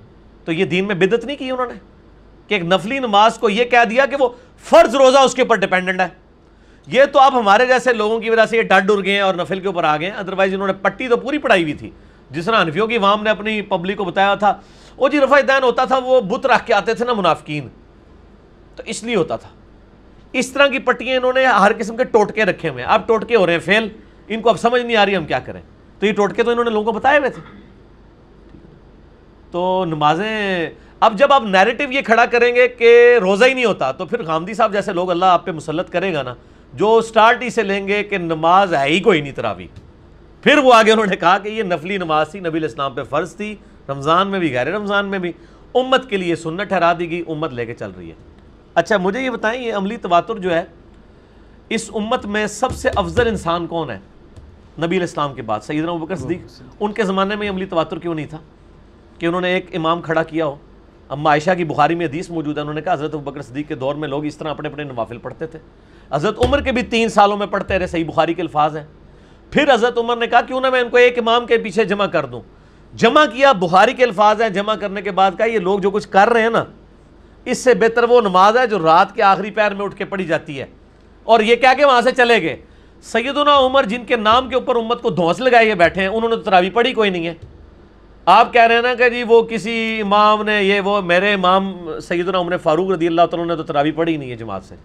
تو 0.45 0.51
یہ 0.51 0.65
دین 0.65 0.87
میں 0.87 0.95
بدت 0.95 1.25
نہیں 1.25 1.35
کی 1.35 1.51
انہوں 1.51 1.65
نے؟ 1.65 1.73
کہ 2.47 2.53
ایک 2.53 2.63
نفلی 2.63 2.99
نماز 2.99 3.37
کو 3.37 3.49
یہ 3.49 3.63
کہہ 3.63 3.85
دیا 3.89 4.05
کہ 4.05 4.15
وہ 4.19 4.29
فرض 4.59 4.95
روزہ 4.95 5.17
اس 5.17 5.33
کے 5.33 5.41
اوپر 5.41 5.55
ڈیپینڈنٹ 5.55 5.99
ہے۔ 6.01 6.07
یہ 6.87 7.05
تو 7.05 7.19
اب 7.19 7.39
ہمارے 7.39 7.65
جیسے 7.65 7.93
لوگوں 7.93 8.19
کی 8.19 8.29
وجہ 8.29 8.45
سے 8.45 8.57
یہ 8.57 8.61
ڈر 8.61 8.79
ڈر 8.79 9.03
گئے 9.03 9.13
ہیں 9.13 9.21
اور 9.21 9.35
نفل 9.35 9.59
کے 9.59 9.67
اوپر 9.67 9.83
آ 9.83 9.97
گئے 9.97 10.09
ہیں۔ 10.09 10.17
ادروائز 10.17 10.53
انہوں 10.53 10.67
نے 10.67 10.73
پٹی 10.73 11.07
تو 11.07 11.17
پوری 11.17 11.37
پڑھائی 11.37 11.61
ہوئی 11.61 11.73
تھی۔ 11.73 11.91
جس 12.31 12.45
طرح 12.45 12.55
انفیوں 12.55 12.87
کی 12.87 12.97
عوام 12.97 13.23
نے 13.23 13.29
اپنی 13.29 13.61
پبلک 13.61 13.97
کو 13.97 14.05
بتایا 14.05 14.35
تھا، 14.35 14.59
وہ 14.97 15.09
جی 15.09 15.19
رفع 15.19 15.39
دین 15.39 15.63
ہوتا 15.63 15.85
تھا، 15.85 15.97
وہ 15.97 16.21
بت 16.21 16.45
رکھ 16.45 16.67
کے 16.67 16.73
آتے 16.73 16.93
تھے 16.93 17.05
نا 17.05 17.13
منافقین۔ 17.13 17.67
تو 18.75 18.83
اس 18.85 19.03
لیے 19.03 19.15
ہوتا 19.15 19.35
تھا۔ 19.35 19.49
اس 20.31 20.51
طرح 20.51 20.67
کی 20.67 20.79
پٹیاں 20.79 21.17
انہوں 21.17 21.33
نے 21.33 21.45
ہر 21.45 21.71
قسم 21.77 21.97
کے 21.97 22.03
ٹوٹکے 22.03 22.45
رکھے 22.45 22.69
ہوئے 22.69 22.83
ہیں۔ 22.83 22.91
اب 22.91 23.07
ٹوٹکے 23.07 23.35
ہو 23.35 23.45
رہے 23.45 23.53
ہیں 23.53 23.59
فیل 23.59 23.89
ان 24.27 24.41
کو 24.41 24.49
اب 24.49 24.59
سمجھ 24.59 24.81
نہیں 24.81 24.97
آ 24.97 25.05
رہی، 25.05 25.15
ہم 25.15 25.25
کیا 25.25 25.39
کریں؟ 25.39 25.61
تو 25.99 26.05
یہ 26.05 26.13
ٹوٹکے 26.13 26.43
تو 26.43 26.51
انہوں 26.51 26.63
نے 26.63 26.69
لوگوں 26.69 26.93
کو 26.93 26.99
بتائے 26.99 27.19
ہوئے 27.19 27.29
تھے۔ 27.29 27.41
تو 29.51 29.85
نمازیں، 29.87 30.69
اب 30.99 31.17
جب 31.17 31.33
آپ 31.33 31.43
نیریٹو 31.43 31.91
یہ 31.91 32.01
کھڑا 32.01 32.25
کریں 32.25 32.55
گے 32.55 32.67
کہ 32.67 33.17
روزہ 33.21 33.45
ہی 33.45 33.53
نہیں 33.53 33.65
ہوتا، 33.65 33.91
تو 33.91 34.05
پھر 34.05 34.23
غامدی 34.23 34.53
صاحب 34.53 34.73
جیسے 34.73 34.93
لوگ 34.93 35.11
اللہ 35.11 35.25
آپ 35.25 35.45
پہ 35.45 35.51
مسلط 35.51 35.89
کرے 35.89 36.13
گا 36.13 36.23
نا، 36.23 36.33
جو 36.73 37.01
سٹارٹ 37.01 37.43
ہی 37.43 37.49
سے 37.49 37.63
لیں 37.63 37.87
گے 37.87 38.03
کہ 38.03 38.17
نماز 38.17 38.73
ہے 38.73 38.85
ہی 38.85 38.99
کوئی 38.99 39.21
نہیں 39.21 39.31
تراوی 39.31 39.67
پھر 40.41 40.57
وہ 40.57 40.73
آگے 40.73 40.91
انہوں 40.91 41.05
نے 41.05 41.15
کہا 41.15 41.37
کہ 41.37 41.49
یہ 41.49 41.63
نفلی 41.63 41.97
نماز 41.97 42.29
تھی، 42.29 42.39
نبی 42.39 42.57
الاسلام 42.57 42.93
پہ 42.93 43.03
فرض 43.03 43.35
تھی، 43.35 43.55
رمضان 43.89 44.27
میں 44.27 44.39
بھی، 44.39 44.53
غیر 44.53 44.67
رمضان 44.67 45.05
میں 45.05 45.19
بھی۔ 45.19 45.31
امت 45.73 46.09
کے 46.09 46.17
لیے 46.17 46.35
سنت 46.35 46.67
ٹھہرا 46.67 46.93
دی 46.99 47.11
گئی، 47.11 47.23
امت 47.27 47.53
لے 47.53 47.65
کے 47.65 47.73
چل 47.73 47.91
رہی 47.97 48.09
ہے۔ 48.09 48.15
اچھا 48.75 48.97
مجھے 48.97 49.21
یہ 49.21 49.29
بتائیں، 49.29 49.61
یہ 49.63 49.73
عملی 49.73 49.97
تواتر 49.97 50.35
جو 50.35 50.55
ہے، 50.55 50.63
اس 51.69 51.91
امت 51.93 52.25
میں 52.25 52.47
سب 52.47 52.71
سے 52.71 52.89
افضل 52.95 53.27
انسان 53.27 53.67
کون 53.67 53.89
ہے؟ 53.89 53.99
نبی 54.83 54.97
الاسلام 54.97 55.33
کے 55.33 55.41
بعد، 55.41 55.59
سیدنا 55.59 55.91
ابوبکر 55.91 56.15
صدیق، 56.15 56.61
ان 56.79 56.91
کے 56.91 57.03
زمانے 57.03 57.35
میں 57.35 57.49
عملی 57.49 57.65
تواتر 57.65 57.99
کیوں 57.99 58.15
نہیں 58.15 58.25
تھا؟ 58.25 58.37
کہ 59.19 59.25
انہوں 59.25 59.41
نے 59.41 59.53
ایک 59.53 59.75
امام 59.75 60.01
کھڑا 60.01 60.23
کیا 60.23 60.45
ہو۔ 60.45 60.55
اما 61.09 61.29
عائشہ 61.29 61.51
کی 61.57 61.63
بخاری 61.63 61.95
میں 61.95 62.05
حدیث 62.05 62.29
موجود 62.29 62.57
ہے، 62.57 62.61
انہوں 62.61 62.73
نے 62.73 62.81
کہا 62.81 62.93
حضرت 62.93 63.15
ابوبکر 63.15 63.41
صدیق 63.41 63.67
کے 63.67 63.75
دور 63.75 63.95
میں 63.95 64.07
لوگ 64.07 64.25
اس 64.25 64.37
طرح 64.37 64.49
اپنے 64.49 64.69
اپنے 64.69 64.83
نوافل 64.83 65.17
پڑھتے 65.17 65.47
تھے۔ 65.47 65.59
حضرت 66.11 66.39
عمر 66.45 66.61
کے 66.61 66.71
بھی 66.71 66.81
تین 66.81 67.09
سالوں 67.09 67.37
میں 67.37 67.47
پڑھتے 67.47 67.79
رہے، 67.79 67.87
صحیح 67.87 68.05
بخاری 68.05 68.33
کے 68.33 68.41
الفاظ 68.41 68.77
ہیں۔ 68.77 68.83
پھر 69.51 69.73
حضرت 69.73 69.97
عمر 69.97 70.17
نے 70.17 70.27
کہا، 70.27 70.41
کیوں 70.41 70.61
نہ 70.61 70.69
میں 70.69 70.81
ان 70.81 70.89
کو 70.89 70.97
ایک 70.97 71.19
امام 71.19 71.45
کے 71.45 71.57
پیچھے 71.57 71.85
جمع 71.85 72.05
کر 72.05 72.25
دوں؟ 72.25 72.41
جمع 72.93 73.25
کیا، 73.25 73.51
بخاری 73.51 73.93
کے 73.93 74.03
الفاظ 74.03 74.41
ہیں، 74.41 74.49
جمع 74.49 74.75
کرنے 74.75 75.01
کے 75.01 75.11
بعد 75.11 75.31
کہا، 75.37 75.45
یہ 75.45 75.59
لوگ 75.59 75.79
جو 75.79 75.91
کچھ 75.91 76.07
کر 76.09 76.29
رہے 76.29 76.41
ہیں 76.41 76.49
نا، 76.49 76.63
اس 77.45 77.57
سے 77.57 77.73
بہتر 77.73 78.03
وہ 78.03 78.21
نماز 78.21 78.57
ہے 78.57 78.67
جو 78.67 78.79
رات 78.79 79.15
کے 79.15 79.23
آخری 79.23 79.51
پیر 79.51 79.73
میں 79.73 79.85
اٹھ 79.85 79.95
کے 79.95 80.05
پڑھی 80.05 80.25
جاتی 80.25 80.59
ہے۔ 80.59 80.65
اور 81.23 81.39
یہ 81.39 81.55
کیا 81.55 81.73
کہ 81.77 81.85
وہاں 81.85 82.01
سے 82.01 82.11
چلے 82.11 82.41
گئے۔ 82.41 82.55
سیدنا 83.05 83.57
عمر 83.57 83.83
جن 83.83 84.05
کے 84.05 84.15
نام 84.15 84.49
کے 84.49 84.55
اوپر 84.55 84.75
امت 84.75 85.01
کو 85.01 85.09
دھونس 85.09 85.39
لگائے 85.39 85.75
بیٹھے 85.75 86.01
ہیں 86.01 86.07
انہوں 86.07 86.29
نے 86.29 86.35
تراوی 86.35 86.69
پڑھی 86.69 86.93
کوئی 86.93 87.09
نہیں 87.09 87.27
ہے۔ 87.27 87.33
آپ 88.25 88.53
کہہ 88.53 88.61
رہے 88.61 88.75
ہیں 88.75 88.81
نا 88.81 88.93
کہ 88.93 89.09
جی 89.09 89.23
وہ 89.23 89.41
کسی 89.41 90.01
امام 90.01 90.43
نے 90.43 90.63
یہ 90.63 90.81
وہ 90.81 91.01
میرے 91.01 91.33
امام 91.33 91.89
سیدنا 92.01 92.39
عمر 92.39 92.57
فاروق 92.57 92.91
رضی 92.91 93.07
اللہ 93.07 93.25
تعالیٰ 93.31 93.47
نے 93.47 93.55
تو 93.55 93.63
تراوی 93.63 93.91
پڑھی 93.91 94.17
نہیں 94.17 94.31
ہے 94.31 94.35
جماعت 94.35 94.63
سے۔ 94.63 94.75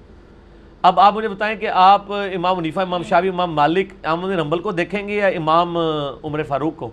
اب 0.83 1.01
آپ 1.01 1.15
مجھے 1.15 1.29
بتائیں 1.29 1.57
کہ 1.57 1.69
آپ 1.69 2.13
امام 2.13 2.57
منیفا 2.57 2.83
امام 2.83 3.03
شابی 3.03 3.29
امام 3.29 3.55
مالک 3.55 3.93
احمد 4.05 4.31
نمبل 4.31 4.59
کو 4.59 4.73
دیکھیں 4.73 5.09
گے 5.09 5.15
یا 5.15 5.27
امام 5.27 5.77
عمر 6.25 6.43
فاروق 6.43 6.77
کو؟ 6.77 6.91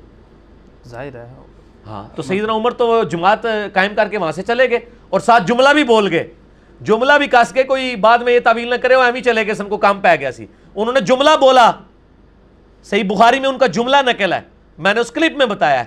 ظاہر 0.87 1.15
ہے۔ 1.15 1.27
ہاں 1.87 2.03
تو 2.15 2.21
سیدنا 2.21 2.53
عمر 2.53 2.71
تو 2.71 3.03
جماعت 3.03 3.45
قائم 3.73 3.95
کر 3.95 4.07
کے 4.07 4.17
وہاں 4.17 4.31
سے 4.31 4.41
چلے 4.41 4.69
گئے 4.69 4.79
اور 5.09 5.19
ساتھ 5.19 5.47
جملہ 5.47 5.69
بھی 5.73 5.83
بول 5.83 6.07
گئے۔ 6.11 6.27
جملہ 6.81 7.13
بھی 7.17 7.27
کس 7.27 7.51
کے 7.53 7.63
کوئی 7.63 7.95
بعد 7.95 8.17
میں 8.17 8.33
یہ 8.33 8.39
تعویل 8.39 8.69
نہ 8.69 8.75
کرے 8.75 8.95
وہ 8.95 9.05
ہم 9.05 9.15
ہی 9.15 9.21
چلے 9.21 9.45
گئے 9.45 9.53
سن 9.53 9.67
کو 9.69 9.77
کام 9.77 10.01
پہ 10.01 10.15
گیا 10.19 10.31
سی۔ 10.31 10.45
انہوں 10.77 10.93
نے 10.93 10.99
جملہ 10.99 11.29
بولا۔ 11.39 11.71
صحیح 12.83 13.03
بخاری 13.03 13.39
میں 13.39 13.49
ان 13.49 13.57
کا 13.57 13.67
جملہ 13.67 13.97
نکل 14.05 14.33
ہے۔ 14.33 14.41
میں 14.77 14.93
نے 14.93 14.99
اس 14.99 15.11
کلپ 15.11 15.37
میں 15.37 15.45
بتایا 15.45 15.79
ہے۔ 15.79 15.85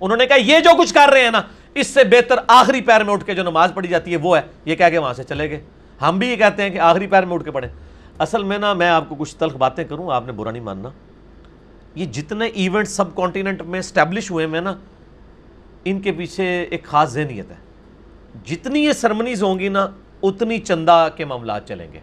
انہوں 0.00 0.16
نے 0.16 0.26
کہا، 0.26 0.36
یہ 0.36 0.60
جو 0.60 0.70
کچھ 0.78 0.94
کر 0.94 1.08
رہے 1.12 1.24
ہیں 1.24 1.30
نا، 1.30 1.42
اس 1.74 1.86
سے 1.86 2.04
بہتر 2.04 2.34
آخری 2.46 2.80
پیر 2.80 3.04
میں 3.04 3.12
اٹھ 3.12 3.24
کے 3.24 3.34
جو 3.34 3.42
نماز 3.42 3.72
پڑھی 3.74 3.88
جاتی 3.88 4.12
ہے، 4.12 4.16
وہ 4.16 4.36
ہے۔ 4.36 4.42
یہ 4.64 4.76
کہہ 4.76 4.88
کے 4.90 4.98
وہاں 4.98 5.14
سے 5.14 5.24
چلے 5.24 5.50
گئے۔ 5.50 5.60
ہم 6.02 6.18
بھی 6.18 6.28
یہ 6.28 6.36
کہتے 6.36 6.62
ہیں 6.62 6.70
کہ 6.70 6.78
آخری 6.78 7.06
پیر 7.06 7.24
میں 7.24 7.34
اٹھ 7.34 7.44
کے 7.44 7.50
پڑھیں۔ 7.50 7.70
اصل 8.18 8.42
میں 8.42 8.58
نا، 8.58 8.72
میں 8.72 8.88
آپ 8.88 9.08
کو 9.08 9.14
کچھ 9.14 9.36
تلخ 9.36 9.56
باتیں 9.56 9.84
کروں، 9.84 10.12
آپ 10.12 10.26
نے 10.26 10.32
برا 10.32 10.50
نہیں 10.50 10.62
ماننا۔ 10.62 10.88
یہ 11.94 12.06
جتنے 12.06 12.46
ایونٹ 12.46 12.88
سب 12.88 13.16
کانٹیننٹ 13.16 13.62
میں 13.62 13.78
اسٹیبلش 13.78 14.30
ہوئے 14.30 14.46
میں 14.46 14.60
نا، 14.60 14.74
ان 15.84 16.00
کے 16.00 16.12
پیچھے 16.12 16.62
ایک 16.62 16.84
خاص 16.84 17.12
ذہنیت 17.12 17.50
ہے۔ 17.50 17.56
جتنی 18.44 18.84
یہ 18.84 18.92
سرمنیز 18.92 19.42
ہوں 19.42 19.58
گی 19.58 19.68
نا، 19.68 19.88
اتنی 20.22 20.58
چندہ 20.58 21.08
کے 21.16 21.24
معاملات 21.24 21.68
چلیں 21.68 21.92
گے۔ 21.92 22.00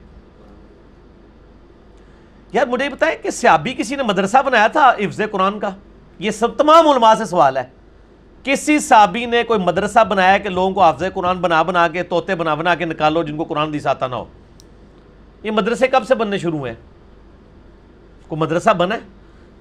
یار 2.54 2.68
مجھے 2.68 2.86
یہ 2.86 2.90
بتائیں 2.90 3.24
کہ 3.24 3.30
سیابی 3.30 3.74
کسی 3.74 3.96
نے 3.96 4.04
مدرسہ 4.04 4.38
بنایا 4.46 4.68
تھا 4.68 4.90
حفظ 4.90 5.22
قرآن 5.32 5.60
کا؟ 5.60 5.70
یہ 6.20 6.32
سب 6.32 6.58
تمام 6.58 6.88
علماء 6.88 7.14
سے 7.18 7.26
سوال 7.26 7.58
ہے۔ 7.58 7.64
کسی 8.44 8.80
صحابی 8.80 9.26
نے 9.26 9.44
کوئی 9.44 9.60
مدرسہ 9.60 10.04
بنایا 10.04 10.38
کہ 10.38 10.50
لوگوں 10.50 10.72
کو 10.72 10.82
حافظ 10.84 11.04
قرآن 11.14 11.38
بنا 11.38 11.62
بنا 11.64 11.88
کے 11.88 12.04
توتے 12.04 12.36
بنا 12.36 12.54
بنا 12.54 12.76
کے 12.76 12.86
نکالو 12.86 13.24
جن 13.24 13.38
کو 13.38 13.44
قرآن 13.44 13.74
دیس 13.74 13.88
آتا 13.88 14.08
نہ 14.08 14.16
ہو؟ 14.16 14.26
یہ 15.44 15.52
مدرسے 15.52 15.88
کب 15.88 16.04
سے 16.08 16.16
بننے 16.16 16.38
شروع 16.38 16.60
ہوئے؟ 16.60 16.74
کوئی 18.28 18.42
مدرسہ 18.42 18.70
بنا 18.70 18.96
ہے؟ 18.96 19.00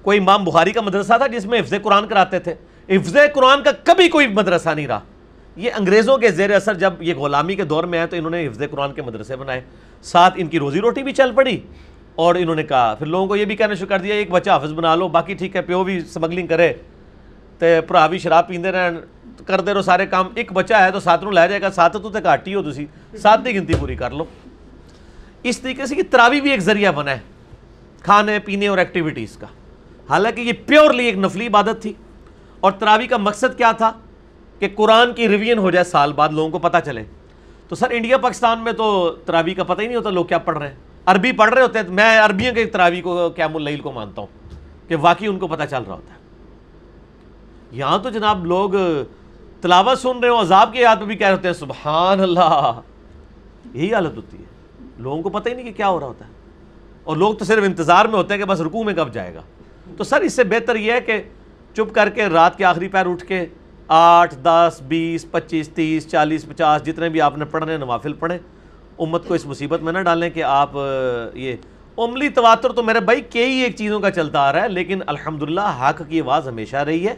کوئی 0.01 0.19
امام 0.19 0.43
بخاری 0.43 0.71
کا 0.71 0.81
مدرسہ 0.81 1.13
تھا 1.17 1.27
جس 1.27 1.45
میں 1.45 1.59
حفظ 1.59 1.73
قرآن 1.83 2.07
کراتے 2.07 2.39
تھے؟ 2.39 2.53
حفظ 2.89 3.17
قرآن 3.33 3.63
کا 3.63 3.71
کبھی 3.83 4.09
کوئی 4.09 4.27
مدرسہ 4.27 4.69
نہیں 4.69 4.87
رہا۔ 4.87 4.99
یہ 5.55 5.71
انگریزوں 5.77 6.17
کے 6.17 6.31
زیر 6.31 6.55
اثر 6.55 6.73
جب 6.73 6.93
یہ 6.99 7.13
غلامی 7.13 7.55
کے 7.55 7.63
دور 7.63 7.83
میں 7.83 7.99
آئے 7.99 8.07
تو 8.07 8.15
انہوں 8.15 8.31
نے 8.31 8.47
حفظ 8.47 8.61
قرآن 8.71 8.93
کے 8.93 9.01
مدرسے 9.01 9.35
بنائے۔ 9.35 9.61
ساتھ 10.03 10.33
ان 10.37 10.47
کی 10.47 10.59
روزی 10.59 10.79
روٹی 10.79 11.03
بھی 11.03 11.13
چل 11.13 11.31
پڑی۔ 11.35 11.61
اور 12.19 12.35
انہوں 12.35 12.55
نے 12.55 12.63
کہا۔ 12.63 12.95
پھر 12.95 13.07
لوگوں 13.07 13.27
کو 13.27 13.35
یہ 13.35 13.45
بھی 13.45 13.55
کہنا 13.55 13.73
شروع 13.73 13.87
کر 13.87 13.99
دیا، 13.99 14.15
ایک 14.15 14.31
بچہ 14.31 14.49
حافظ 14.49 14.73
بنا 14.73 14.95
لو، 14.95 15.07
باقی 15.07 15.33
ٹھیک 15.33 15.55
ہے، 15.55 15.61
پیو 15.61 15.83
بھی 15.83 15.97
اسمگلنگ 15.97 16.47
کرے۔ 16.47 16.73
تو 17.59 17.65
پرا 17.87 18.07
بھی 18.07 18.17
شراب 18.17 18.47
پیندے 18.47 18.71
رہے 18.71 18.89
کر 19.45 19.61
دے 19.61 19.73
رہو 19.73 19.81
سارے 19.81 20.05
کام۔ 20.05 20.27
ایک 20.35 20.51
بچہ 20.51 20.73
ہے 20.73 20.91
تو 20.91 20.99
ساتھ 20.99 21.23
نو 21.23 21.31
لے 21.31 21.47
جائے 21.47 21.61
گا، 21.61 21.69
ساتھ 21.69 21.97
تو 21.97 22.09
تے 22.09 22.21
کاٹی 22.21 22.55
ہو 22.55 22.71
تسی۔ 22.71 22.85
ساتھ 23.17 23.41
دی 23.45 23.55
گنتی 23.55 23.73
پوری 23.79 23.95
کر 23.95 24.11
لو۔ 24.11 24.23
اس 25.43 25.59
طریقے 25.59 25.85
سے 25.85 25.95
کہ 25.95 26.01
تراوی 26.11 26.41
بھی 26.41 26.51
ایک 26.51 26.59
ذریعہ 26.59 26.91
بنا 26.91 27.11
ہے، 27.11 27.19
کھانے، 28.03 28.39
پینے 28.39 28.67
اور 28.67 28.77
ایکٹیویٹیز 28.77 29.37
کا۔ 29.37 29.47
حالانکہ 30.09 30.41
یہ 30.41 30.53
پیورلی 30.65 31.05
ایک 31.05 31.17
نفلی 31.17 31.47
عبادت 31.47 31.81
تھی۔ 31.81 31.93
اور 32.59 32.71
تراوی 32.71 33.07
کا 33.07 33.17
مقصد 33.17 33.57
کیا 33.57 33.71
تھا؟ 33.71 33.91
کہ 34.59 34.67
قرآن 34.75 35.13
کی 35.13 35.27
ریوین 35.27 35.57
ہو 35.57 35.71
جائے 35.71 35.83
سال 35.83 36.13
بعد، 36.13 36.29
لوگوں 36.29 36.49
کو 36.49 36.59
پتہ 36.59 36.77
چلے۔ 36.85 37.03
تو 37.67 37.75
سر 37.75 37.87
انڈیا، 37.89 38.17
پاکستان 38.17 38.59
میں 38.59 38.71
تو 38.71 39.09
تراوی 39.25 39.53
کا 39.53 39.63
پتہ 39.63 39.81
ہی 39.81 39.87
نہیں 39.87 39.97
ہوتا، 39.97 40.09
لوگ 40.09 40.25
کیا 40.25 40.37
پڑھ 40.37 40.57
رہے 40.57 40.67
ہیں؟ 40.67 40.75
عربی 41.09 41.31
پڑھ 41.31 41.53
رہے 41.53 41.61
ہوتے 41.61 41.79
ہیں، 41.79 41.89
میں 41.89 42.19
عربیوں 42.19 42.53
کے 42.53 42.65
تراوی 42.65 43.01
کو، 43.01 43.29
قیام 43.29 43.55
اللیل 43.55 43.79
کو 43.79 43.91
مانتا 43.91 44.21
ہوں 44.21 44.27
کہ 44.87 44.95
واقعی 44.95 45.27
ان 45.27 45.39
کو 45.39 45.47
پتہ 45.47 45.63
چل 45.69 45.83
رہا 45.87 45.95
ہوتا 45.95 46.13
ہے۔ 46.13 46.19
یہاں 47.71 47.99
تو 47.99 48.09
جناب 48.09 48.45
لوگ 48.45 48.69
تلاوت 49.61 49.97
سن 49.97 50.19
رہے 50.19 50.29
ہو 50.29 50.41
عذاب 50.41 50.73
کے 50.73 50.81
یاد 50.81 50.95
پہ 50.99 51.05
بھی 51.05 51.15
کہہ 51.15 51.27
رہے 51.27 51.35
ہوتے 51.35 51.47
ہیں، 51.47 51.55
سبحان 51.55 52.19
اللہ۔ 52.19 52.81
یہی 53.73 53.93
حالت 53.93 54.17
ہوتی 54.17 54.37
ہے۔ 54.37 54.43
لوگوں 54.97 55.21
کو 55.21 55.29
پتہ 55.29 55.49
ہی 55.49 55.53
نہیں 55.53 55.65
کہ 55.65 55.71
کیا 55.71 55.89
ہو 55.89 55.99
رہا 55.99 56.07
ہوتا 56.07 56.25
ہے۔ 56.25 56.31
اور 57.03 57.17
لوگ 57.17 57.33
تو 57.33 57.45
صرف 57.45 57.63
انتظار 57.63 58.05
میں 58.05 58.15
ہوتے 58.15 58.33
ہیں 58.33 58.41
کہ 58.41 58.45
بس 58.45 58.61
رکوع 58.61 58.83
میں 58.83 58.93
کب 58.93 59.13
جائے 59.13 59.33
گا۔ 59.33 59.41
تو 59.97 60.03
سر، 60.03 60.21
اس 60.21 60.33
سے 60.33 60.43
بہتر 60.43 60.75
یہ 60.75 60.91
ہے 60.91 61.01
کہ 61.01 61.21
چپ 61.73 61.95
کر 61.95 62.09
کے 62.09 62.25
رات 62.25 62.57
کے 62.57 62.65
آخری 62.65 62.87
پیر 62.87 63.05
اٹھ 63.05 63.25
کے 63.25 63.45
آٹھ، 63.87 64.35
دس، 64.35 64.81
بیس، 64.87 65.31
پچیس، 65.31 65.69
تیس، 65.69 66.07
چالیس، 66.07 66.45
پچاس، 66.45 66.85
جتنے 66.85 67.09
بھی 67.09 67.21
آپ 67.21 67.37
نے 67.37 67.45
پڑھنے، 67.45 67.77
نوافل 67.77 68.13
پڑھیں۔ 68.13 68.37
امت 68.99 69.27
کو 69.27 69.33
اس 69.33 69.45
مصیبت 69.45 69.81
میں 69.81 69.93
نہ 69.93 69.99
ڈالیں 69.99 70.29
کہ 70.29 70.43
آپ 70.43 70.71
یہ 71.33 71.55
عملی 71.97 72.29
تواتر 72.29 72.69
تو 72.69 72.83
میرے 72.83 72.99
بھائی 72.99 73.21
کئی 73.21 73.57
ایک 73.57 73.75
چیزوں 73.75 73.99
کا 73.99 74.11
چلتا 74.11 74.39
آ 74.39 74.53
رہا 74.53 74.61
ہے، 74.61 74.69
لیکن 74.69 74.99
الحمدللہ 75.07 75.77
حق 75.81 76.01
کی 76.09 76.21
آواز 76.21 76.47
ہمیشہ 76.47 76.77
رہی 76.77 77.07
ہے، 77.07 77.13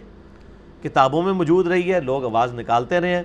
کتابوں 0.83 1.21
میں 1.23 1.33
موجود 1.33 1.67
رہی 1.67 1.93
ہے، 1.93 1.99
لوگ 1.99 2.25
آواز 2.25 2.53
نکالتے 2.53 2.99
رہے 2.99 3.15
ہیں 3.15 3.23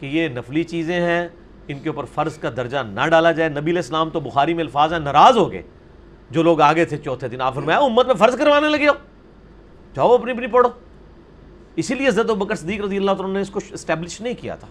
کہ 0.00 0.06
یہ 0.06 0.28
نفلی 0.28 0.62
چیزیں 0.62 1.00
ہیں، 1.00 1.28
ان 1.68 1.78
کے 1.78 1.88
اوپر 1.88 2.04
فرض 2.04 2.38
کا 2.38 2.50
درجہ 2.56 2.78
نہ 2.86 3.08
ڈالا 3.10 3.32
جائے۔ 3.32 3.50
نبی 3.50 3.70
علیہ 3.70 3.76
السلام 3.76 4.10
تو 4.10 4.20
بخاری 4.20 4.54
میں 4.54 4.64
الفاظ 4.64 4.92
ہیں، 4.92 5.00
ناراض 5.00 5.36
ہو 5.36 5.52
گئے۔ 5.52 5.62
جو 6.30 6.42
لوگ 6.42 6.60
آگے 6.60 6.84
تھے 6.84 6.96
چوتھے 6.96 7.28
دن، 7.28 7.40
آپ 7.40 7.54
فرمایا، 7.54 7.78
امت 7.78 8.06
میں 8.06 8.14
فرض 8.14 8.36
کروانے 8.38 8.68
لگے 8.68 8.88
ہو۔ 8.88 8.94
جاؤ 9.94 10.14
اپنی 10.14 10.32
اپنی 10.32 10.46
پڑھو۔ 10.46 10.68
اسی 11.76 11.94
لیے 11.94 12.08
حضرت 12.08 12.26
بکر 12.26 12.54
صدیق 12.54 12.80
رضی 12.84 12.96
اللہ 12.96 13.10
تعالیٰ 13.10 13.34
نے 13.34 13.40
اس 13.40 13.50
کو 13.50 13.60
اسٹیبلش 13.72 14.20
نہیں 14.20 14.34
کیا 14.40 14.54
تھا۔ 14.56 14.66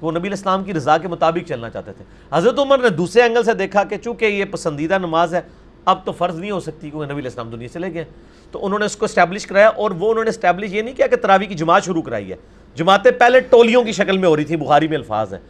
وہ 0.00 0.10
نبی 0.10 0.20
علیہ 0.20 0.30
السلام 0.30 0.64
کی 0.64 0.74
رضا 0.74 0.98
کے 0.98 1.08
مطابق 1.08 1.48
چلنا 1.48 1.70
چاہتے 1.70 1.92
تھے۔ 1.92 2.04
حضرت 2.32 2.58
عمر 2.58 2.78
نے 2.78 2.88
دوسرے 2.88 3.22
اینگل 3.22 3.42
سے 3.42 3.54
دیکھا 3.54 3.84
کہ 3.84 3.96
چونکہ 3.96 4.24
یہ 4.24 4.44
پسندیدہ 4.44 4.98
نماز 4.98 5.34
ہے، 5.34 5.40
اب 5.84 6.04
تو 6.04 6.12
فرض 6.12 6.38
نہیں 6.38 6.50
ہو 6.50 6.60
سکتی 6.60 6.90
کیونکہ 6.90 7.12
نبی 7.12 7.20
علیہ 7.20 7.30
السلام 7.30 7.50
دنیا 7.50 7.68
سے 7.72 7.78
لے 7.78 7.94
گئے۔ 7.94 8.04
تو 8.50 8.66
انہوں 8.66 8.78
نے 8.78 8.84
اس 8.84 8.96
کو 8.96 9.04
اسٹیبلش 9.04 9.46
کرایا 9.46 9.68
اور 9.68 9.90
وہ 9.90 10.10
انہوں 10.10 10.24
نے 10.24 10.30
اسٹیبلش 10.30 10.72
یہ 10.72 10.82
نہیں 10.82 10.94
کیا 10.94 11.06
کہ 11.06 11.16
تراوی 11.16 11.46
کی 11.46 11.54
جماعت 11.54 11.84
شروع 11.84 12.02
کرائی 12.02 12.30
ہے۔ 12.30 12.36
جماعتیں 12.74 13.10
پہلے 13.10 13.40
ٹولیوں 13.40 13.82
کی 13.82 13.92
شکل 13.92 14.18
میں 14.18 14.28
ہو 14.28 14.36
رہی 14.36 14.44
تھی 14.44 14.56
بخاری 14.56 14.88
میں 14.88 14.96
الفاظ 14.96 15.34
ہیں۔ 15.34 15.40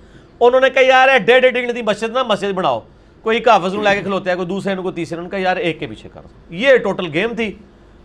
انہوں 0.41 0.61
نے 0.61 0.71
کہا، 0.71 0.83
یار 0.83 1.09
ہے 1.09 1.19
ڈیڑھ 1.19 1.49
ڈیڑھ 1.49 1.73
تھی 1.73 1.83
مسجد 1.83 2.11
نا 2.11 2.23
مسجد 2.23 2.53
بناؤ۔ 2.53 2.81
کوئی 3.23 3.41
کافظ 3.41 3.75
لے 3.75 3.95
کے 3.95 4.03
کھلوتے 4.03 4.31
ہیں، 4.31 4.37
کوئی 4.37 4.49
دوسرے 4.49 4.75
نے 4.75 4.83
کوئی 4.83 4.95
تیسرے 4.95 5.21
نے 5.21 5.29
کہا، 5.29 5.39
یار 5.39 5.57
ایک 5.57 5.81
کے 5.81 5.87
پیچھے 5.87 6.09
کرو 6.13 6.29
یہ 6.51 6.77
ٹوٹل 6.77 7.07
گیم 7.13 7.35
تھی۔ 7.35 7.53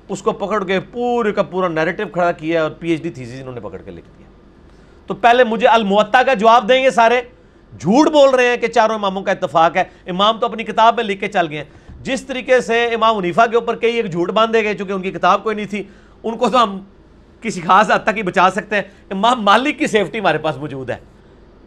اس 0.09 0.21
کو 0.21 0.31
پکڑ 0.31 0.63
کے 0.63 0.79
پورے 0.79 1.31
کا 1.31 1.43
پورا 1.43 1.67
نیریٹو 1.67 2.03
کھڑا 2.13 2.31
کیا 2.31 2.63
اور 2.63 2.71
پی 2.71 2.91
ایچ 2.91 3.01
ڈی 3.01 3.09
تھیسیس 3.09 3.39
انہوں 3.39 3.53
نے 3.53 3.59
پکڑ 3.59 3.77
کے 3.77 3.91
لکھ 3.91 4.07
دیا۔ 4.17 4.22
تو 5.07 5.13
پہلے 5.13 5.43
مجھے 5.43 5.67
المعطا 5.67 6.23
کا 6.23 6.33
جواب 6.33 6.69
دیں 6.69 6.83
گے 6.83 6.91
سارے۔ 6.91 7.21
جھوٹ 7.79 8.09
بول 8.09 8.29
رہے 8.29 8.47
ہیں 8.47 8.57
کہ 8.57 8.67
چاروں 8.67 8.95
اماموں 8.95 9.21
کا 9.21 9.31
اتفاق 9.31 9.77
ہے۔ 9.77 9.83
امام 10.05 10.39
تو 10.39 10.45
اپنی 10.45 10.63
کتاب 10.63 10.95
میں 10.95 11.03
لکھ 11.03 11.19
کے 11.19 11.27
چل 11.27 11.47
گئے 11.49 11.57
ہیں۔ 11.57 11.65
جس 12.01 12.21
طریقے 12.25 12.61
سے 12.61 12.85
امام 12.85 13.17
عنیفہ 13.17 13.41
کے 13.51 13.55
اوپر 13.55 13.75
کئی 13.75 13.95
ایک 13.95 14.11
جھوٹ 14.11 14.31
باندھے 14.31 14.63
گئے 14.63 14.73
چونکہ 14.73 14.91
ان 14.91 15.01
کی 15.01 15.11
کتاب 15.11 15.43
کوئی 15.43 15.55
نہیں 15.55 15.65
تھی 15.65 15.83
ان 16.23 16.37
کو 16.37 16.49
تو 16.49 16.63
ہم 16.63 16.79
کسی 17.41 17.61
خاص 17.61 17.91
حد 17.91 17.99
تک 18.03 18.17
ہی 18.17 18.23
بچا 18.23 18.49
سکتے 18.51 18.75
ہیں۔ 18.75 18.83
امام 19.09 19.41
مالک 19.41 19.79
کی 19.79 19.87
سیفٹی 19.87 20.19
ہمارے 20.19 20.37
پاس 20.37 20.57
موجود 20.57 20.89
ہے۔ 20.89 20.97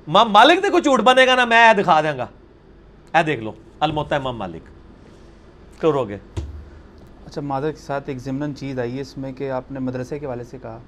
امام 0.06 0.32
مالک 0.32 0.62
دیکھو 0.62 0.78
جھوٹ 0.78 1.00
بنے 1.00 1.26
گا 1.26 1.34
نا 1.34 1.44
میں 1.44 1.72
دکھا 1.72 2.00
دیں 2.00 2.18
گا۔ 2.18 2.26
اے 3.14 3.22
دیکھ 3.22 3.40
لو 3.40 3.52
الموتا 3.80 4.16
امام 4.16 4.36
مالک۔ 4.36 4.62
کرو 5.80 6.04
گے 6.04 6.18
اچھا 7.26 7.40
مادر 7.40 7.70
کے 7.70 7.80
ساتھ 7.80 8.04
ایک 8.06 8.18
ضمن 8.18 8.56
چیز 8.56 8.78
آئی 8.78 8.96
ہے 8.96 9.00
اس 9.00 9.18
میں 9.18 9.32
کہ 9.32 9.50
آپ 9.50 9.72
نے 9.72 9.78
مدرسے 9.80 10.18
کے 10.18 10.26
والے 10.26 10.44
سے 10.44 10.58
کہا۔ 10.62 10.78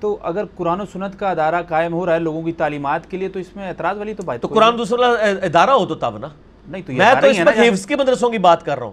تو 0.00 0.18
اگر 0.22 0.44
قرآن 0.56 0.80
و 0.80 0.84
سنت 0.92 1.18
کا 1.18 1.30
ادارہ 1.30 1.62
قائم 1.68 1.92
ہو 1.92 2.06
رہا 2.06 2.14
ہے 2.14 2.18
لوگوں 2.18 2.42
کی 2.42 2.52
تعلیمات 2.52 3.10
کے 3.10 3.16
لیے 3.16 3.28
تو 3.28 3.38
اس 3.38 3.56
میں 3.56 3.68
اعتراض 3.68 3.98
والی 3.98 4.14
تو 4.14 4.22
بات 4.22 4.42
تو 4.42 4.48
قرآن 4.48 4.78
دوسرا 4.78 5.06
ادارہ 5.42 5.70
ہو 5.70 5.86
تو 5.86 5.94
تب 5.94 6.18
نا۔ 6.18 6.28
نہیں 6.68 6.82
تو 6.86 6.92
میں 6.92 7.14
تو 7.20 7.26
اس 7.26 7.38
میں 7.38 7.68
حفظ 7.68 7.86
کے 7.86 7.96
مدرسوں 7.96 8.30
کی 8.30 8.38
بات 8.38 8.64
کر 8.64 8.78
رہا 8.78 8.86
ہوں۔ 8.86 8.92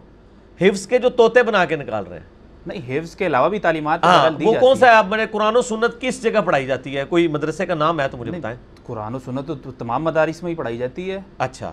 حفظ 0.62 0.88
کے 0.88 1.00
جو 1.00 1.10
طوطے 1.10 1.44
بنا 1.44 1.66
کے 1.66 1.76
نکال 1.76 2.04
رہے 2.10 2.20
ہیں۔ 2.20 2.26
نہیں 2.68 3.00
حفظ 3.00 3.16
کے 3.16 3.26
علاوہ 3.26 3.50
بھی 3.50 3.60
تعلیمات 3.60 4.04
ہاں 4.04 4.30
وہ 4.44 4.54
کون 4.60 4.76
سا 4.76 4.88
ہے؟ 4.88 4.92
آپ 4.92 5.06
میں 5.06 5.26
قرآن 5.32 5.56
و 5.56 5.62
سنت 5.62 6.02
کس 6.02 6.24
جگہ 6.24 6.42
پڑھائی 6.46 6.66
جاتی 6.66 6.98
ہے؟ 6.98 7.04
کوئی 7.10 7.28
مدرسے 7.28 7.66
کا 7.66 7.76
نام 7.76 8.00
ہے 8.00 8.08
تو 8.08 8.18
مجھے 8.18 8.32
بتائیں۔ 8.32 8.58
قرآن 8.86 9.16
و 9.16 9.20
سنت 9.20 9.52
تو 9.64 9.72
تمام 9.72 10.04
مدارس 10.04 10.44
میں 10.44 10.52
ہی 10.52 10.56
پڑھائی 10.56 10.78
جاتی 10.78 11.12
ہے۔ 11.12 11.20
اچھا۔ 11.38 11.72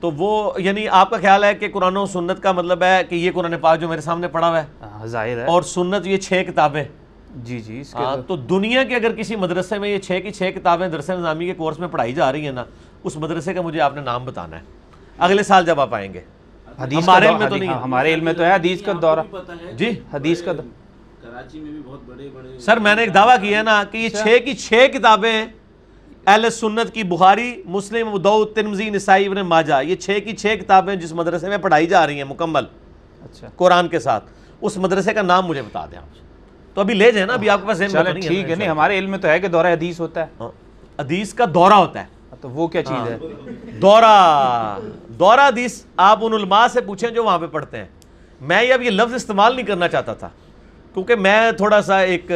تو 0.00 0.10
وہ 0.10 0.52
یعنی 0.56 0.88
آپ 0.88 1.10
کا 1.10 1.16
خیال 1.16 1.44
ہے 1.44 1.54
کہ 1.54 1.68
قرآن 1.68 1.96
و 1.96 2.06
سنت 2.06 2.42
کا 2.42 2.52
مطلب 2.52 2.82
ہے 2.82 3.02
کہ 3.08 3.14
یہ 3.14 3.30
قرآن 3.34 3.54
پاک 3.60 3.80
جو 3.80 3.88
میرے 3.88 4.00
سامنے 4.00 4.28
پڑھا 4.28 4.48
ہوا 4.48 4.62
ہے۔ 4.62 5.06
ظاہر 5.06 5.38
ہے۔ 5.38 5.44
اور 5.44 5.62
سنت 5.62 6.06
یہ 6.06 6.16
چھ 6.16 6.42
کتابیں۔ 6.48 6.84
جی 7.34 7.60
جی 7.60 7.82
تو 8.26 8.36
دنیا 8.36 8.84
کے 8.84 8.94
اگر 8.96 9.12
کسی 9.12 9.36
مدرسے 9.36 9.78
میں 9.78 9.88
یہ 9.88 9.98
چھ 9.98 10.20
کی 10.22 10.30
چھ 10.30 10.50
کتابیں 10.54 10.88
درس 10.88 11.10
نظامی 11.10 11.46
کے 11.46 11.54
کورس 11.54 11.78
میں 11.78 11.88
پڑھائی 11.88 12.12
جا 12.12 12.32
رہی 12.32 12.44
ہیں 12.44 12.52
نا 12.52 12.64
اس 13.04 13.16
مدرسے 13.16 13.54
کا 13.54 13.62
مجھے 13.62 13.80
آپ 13.80 13.94
نے 13.94 14.00
نام 14.00 14.24
بتانا 14.24 14.56
ہے۔ 14.56 14.62
اگلے 15.18 15.42
سال 15.42 15.66
جب 15.66 15.80
آپ 15.80 15.94
آئیں 15.94 16.14
گے۔ 16.14 16.20
ہمارے 16.78 17.28
علم 17.28 17.38
میں 17.38 17.48
تو 17.48 17.56
نہیں 17.56 17.72
ہمارے 17.72 18.14
علم 18.14 18.24
میں 18.24 18.32
تو 18.32 18.42
ہے 18.44 18.54
حدیث 18.54 18.82
کا 18.82 18.92
دورہ۔ 19.02 19.20
جی؟ 19.72 19.90
حدیث 20.12 20.42
کا 20.42 20.52
کراچی 20.52 21.60
میں 21.60 21.70
بھی 21.70 21.80
بہت 21.86 22.00
بڑے 22.06 22.28
بڑے 22.34 22.58
سر 22.58 22.76
میں 22.76 22.94
نے 22.94 23.02
ایک 23.02 23.14
دعویٰ 23.14 23.40
کیا 23.40 23.58
ہے 23.58 23.62
نا 23.62 23.84
کہ 23.84 23.98
یہ 23.98 24.08
چھ 24.08 24.38
کی 24.44 24.54
چھ 24.54 24.86
کتابیں 24.94 25.46
اہل 26.26 26.50
سنت 26.50 26.94
کی 26.94 27.02
بخاری 27.02 27.62
مسلم 27.64 28.16
دو 28.16 28.44
ترمزی 28.44 28.90
نسائی 28.90 29.26
ابن 29.26 29.36
ماجہ 29.36 29.82
یہ 29.82 29.94
چھ 29.96 30.18
کی 30.24 30.36
چھ 30.36 30.54
کتابیں 30.60 30.96
جس 30.96 31.12
مدرسے 31.12 31.48
میں 31.48 31.58
پڑھائی 31.58 31.86
جا 31.86 32.06
رہی 32.06 32.16
ہیں 32.16 32.24
مکمل 32.24 32.64
اچھا۔ 33.24 33.48
قرآن 33.56 33.88
کے 33.88 33.98
ساتھ۔ 33.98 34.24
اس 34.60 34.76
مدرسے 34.76 35.14
کا 35.14 35.22
نام 35.22 35.46
مجھے 35.46 35.62
بتا 35.62 35.86
دیں 35.86 35.98
آپ۔ 35.98 36.27
تو 36.78 36.82
ابھی 36.82 36.94
لے 36.94 37.12
جائیں 37.12 37.26
نا 37.26 37.32
ابھی 37.32 37.50
آپ 37.50 37.60
کے 37.60 37.66
پاس 37.66 37.78
ٹھیک 38.26 38.50
ہے 38.50 38.54
نہیں 38.54 38.68
ہمارے 38.68 38.98
علم 38.98 39.10
میں 39.10 39.18
تو 39.18 39.28
ہے 39.28 39.40
کہ 39.40 39.48
دورہ 39.48 39.66
حدیث 39.66 40.00
ہوتا 40.00 40.20
ہے۔ 40.20 40.26
ہاں، 40.40 40.48
حدیث 41.00 41.34
کا 41.34 41.44
دورہ 41.54 41.72
ہوتا 41.72 42.00
ہے۔ 42.00 42.06
تو 42.40 42.50
وہ 42.50 42.66
کیا 42.66 42.82
چیز 42.82 43.08
ہے؟ 43.10 43.18
دورہ 43.82 44.78
دورہ 45.08 45.40
حدیث 45.40 45.84
آپ 45.96 46.18
ان 46.22 46.32
علماء 46.32 46.66
سے 46.72 46.80
پوچھیں 46.80 47.10
جو 47.10 47.24
وہاں 47.24 47.38
پہ 47.38 47.46
پڑھتے 47.46 47.76
ہیں۔ 47.78 47.86
میں 48.40 48.62
یہ 48.62 48.74
اب 48.74 48.82
یہ 48.82 48.90
لفظ 48.90 49.14
استعمال 49.14 49.56
نہیں 49.56 49.66
کرنا 49.66 49.88
چاہتا 49.88 50.14
تھا 50.14 50.28
کیونکہ 50.94 51.14
میں 51.14 51.52
تھوڑا 51.52 51.82
سا 51.82 51.98
ایک 51.98 52.32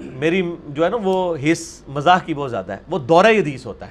میری 0.00 0.42
جو 0.68 0.84
ہے 0.84 0.90
نا 0.90 0.96
وہ 1.02 1.36
حص 1.36 1.82
مزاح 1.88 2.18
کی 2.18 2.34
بہت 2.34 2.50
زیادہ 2.50 2.72
ہے۔ 2.72 2.78
وہ 2.90 2.98
دورہ 2.98 3.26
حدیث 3.26 3.66
ہوتا 3.66 3.86
ہے۔ 3.86 3.90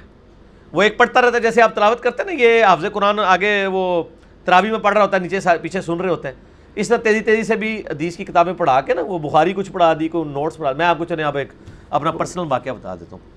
وہ 0.72 0.82
ایک 0.82 0.98
پڑھتا 0.98 1.20
رہتا 1.20 1.36
ہے 1.36 1.42
جیسے 1.42 1.62
آپ 1.62 1.74
تلاوت 1.74 2.00
کرتے 2.00 2.22
ہیں 2.22 2.36
نا 2.36 2.42
یہ 2.42 2.64
حافظ 2.64 2.84
قرآن 2.92 3.18
آگے 3.18 3.66
وہ 3.66 4.02
تراوی 4.44 4.70
میں 4.70 4.78
پڑھ 4.78 4.94
رہا 4.94 5.02
ہوتا 5.02 5.16
ہے 5.16 5.22
نیچے 5.22 5.38
پیچھے 5.62 5.80
سن 5.80 6.00
رہے 6.00 6.08
ہوتے 6.08 6.28
ہیں۔ 6.28 6.51
اس 6.74 6.88
طرح 6.88 6.96
تیزی 6.96 7.20
تیزی 7.20 7.42
سے 7.42 7.56
بھی 7.56 7.82
حدیث 7.90 8.16
کی 8.16 8.24
کتابیں 8.24 8.52
پڑھا 8.52 8.80
کے 8.80 8.94
نا، 8.94 9.02
وہ 9.02 9.18
بخاری 9.18 9.52
کچھ 9.52 9.72
پڑھا 9.72 9.94
دی، 10.00 10.08
کوئی 10.08 10.28
نوٹس 10.28 10.56
پڑھا 10.56 10.72
میں 10.72 10.86
آپ 10.86 10.98
کو 10.98 11.04
چلیں، 11.04 11.24
آپ 11.24 11.36
ایک 11.36 11.52
اپنا 11.90 12.10
پرسنل 12.10 12.44
واقعہ 12.48 12.72
بتا 12.72 12.94
دیتا 12.94 13.16
ہوں۔ 13.16 13.30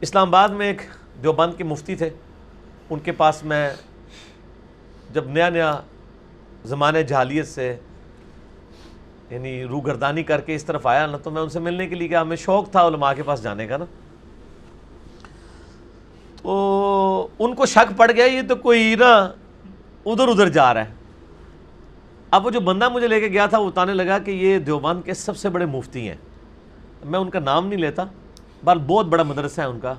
اسلام 0.00 0.28
آباد 0.28 0.48
میں 0.48 0.66
ایک 0.66 0.82
جو 1.22 1.32
بند 1.32 1.54
کے 1.56 1.64
مفتی 1.64 1.94
تھے۔ 1.94 2.10
ان 2.90 2.98
کے 2.98 3.12
پاس 3.12 3.44
میں 3.44 3.70
جب 5.12 5.28
نیا 5.28 5.48
نیا 5.48 5.80
زمانے 6.64 7.02
جہالیت 7.02 7.48
سے 7.48 7.76
یعنی 9.30 9.64
روح 9.64 9.82
گردانی 9.86 10.22
کر 10.22 10.40
کے 10.40 10.54
اس 10.54 10.64
طرف 10.64 10.86
آیا 10.86 11.06
نا، 11.06 11.16
تو 11.16 11.30
میں 11.30 11.42
ان 11.42 11.48
سے 11.48 11.60
ملنے 11.60 11.86
کے 11.86 11.94
لیے 11.94 12.08
کیا 12.08 12.22
ہمیں 12.22 12.36
شوق 12.36 12.70
تھا 12.70 12.86
علماء 12.86 13.12
کے 13.12 13.22
پاس 13.22 13.42
جانے 13.42 13.66
کا 13.66 13.76
نا۔ 13.76 13.84
تو 16.42 17.28
ان 17.38 17.54
کو 17.54 17.66
شک 17.66 17.98
پڑ 17.98 18.10
گیا، 18.10 18.24
یہ 18.24 18.42
تو 18.48 18.56
کوئی 18.56 18.94
نا، 18.98 19.30
ادھر 20.06 20.28
ادھر 20.28 20.48
جا 20.48 20.74
رہا 20.74 20.84
ہے۔ 20.84 20.99
اب 22.30 22.46
وہ 22.46 22.50
جو 22.50 22.60
بندہ 22.60 22.88
مجھے 22.88 23.08
لے 23.08 23.20
کے 23.20 23.28
گیا 23.28 23.46
تھا، 23.46 23.58
وہ 23.58 23.70
بتانے 23.70 23.94
لگا 23.94 24.18
کہ 24.18 24.30
یہ 24.30 24.58
دیوبند 24.58 25.02
کے 25.04 25.14
سب 25.14 25.36
سے 25.36 25.48
بڑے 25.48 25.66
مفتی 25.66 26.08
ہیں۔ 26.08 26.16
میں 27.04 27.18
ان 27.18 27.30
کا 27.30 27.38
نام 27.38 27.66
نہیں 27.66 27.80
لیتا 27.80 28.04
بال 28.64 28.78
بہت 28.78 29.06
بڑا 29.06 29.22
مدرسہ 29.22 29.60
ہے 29.60 29.66
ان 29.66 29.80
کا 29.80 29.94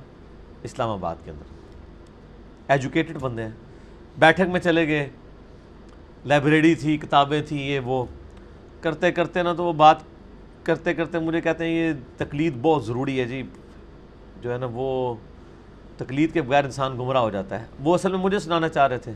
اسلام 0.63 0.89
آباد 0.89 1.15
کے 1.25 1.31
اندر۔ 1.31 1.43
ایجوکیٹڈ 2.67 3.17
بندے 3.19 3.43
ہیں۔ 3.43 3.49
بیٹھک 4.19 4.49
میں 4.49 4.59
چلے 4.59 4.87
گئے۔ 4.87 5.09
لائبریری 6.25 6.75
تھی، 6.75 6.97
کتابیں 6.97 7.41
تھیں، 7.41 7.59
یہ 7.59 7.79
وہ۔ 7.79 8.05
کرتے 8.81 9.11
کرتے 9.11 9.43
نا 9.43 9.53
تو 9.53 9.63
وہ 9.63 9.73
بات 9.73 9.97
کرتے 10.63 10.93
کرتے 10.93 11.19
مجھے 11.19 11.41
کہتے 11.41 11.65
ہیں، 11.65 11.71
یہ 11.71 11.93
تقلید 12.17 12.53
بہت 12.61 12.85
ضروری 12.85 13.19
ہے 13.19 13.25
جی۔ 13.25 13.43
جو 14.41 14.53
ہے 14.53 14.57
نا 14.57 14.67
وہ 14.71 15.15
تقلید 15.97 16.33
کے 16.33 16.41
بغیر 16.41 16.63
انسان 16.63 16.93
گمراہ 16.97 17.21
ہو 17.21 17.29
جاتا 17.29 17.59
ہے۔ 17.59 17.65
وہ 17.79 17.93
اصل 17.93 18.11
میں 18.11 18.19
مجھے 18.19 18.39
سنانا 18.39 18.69
چاہ 18.69 18.87
رہے 18.87 18.97
تھے۔ 18.97 19.11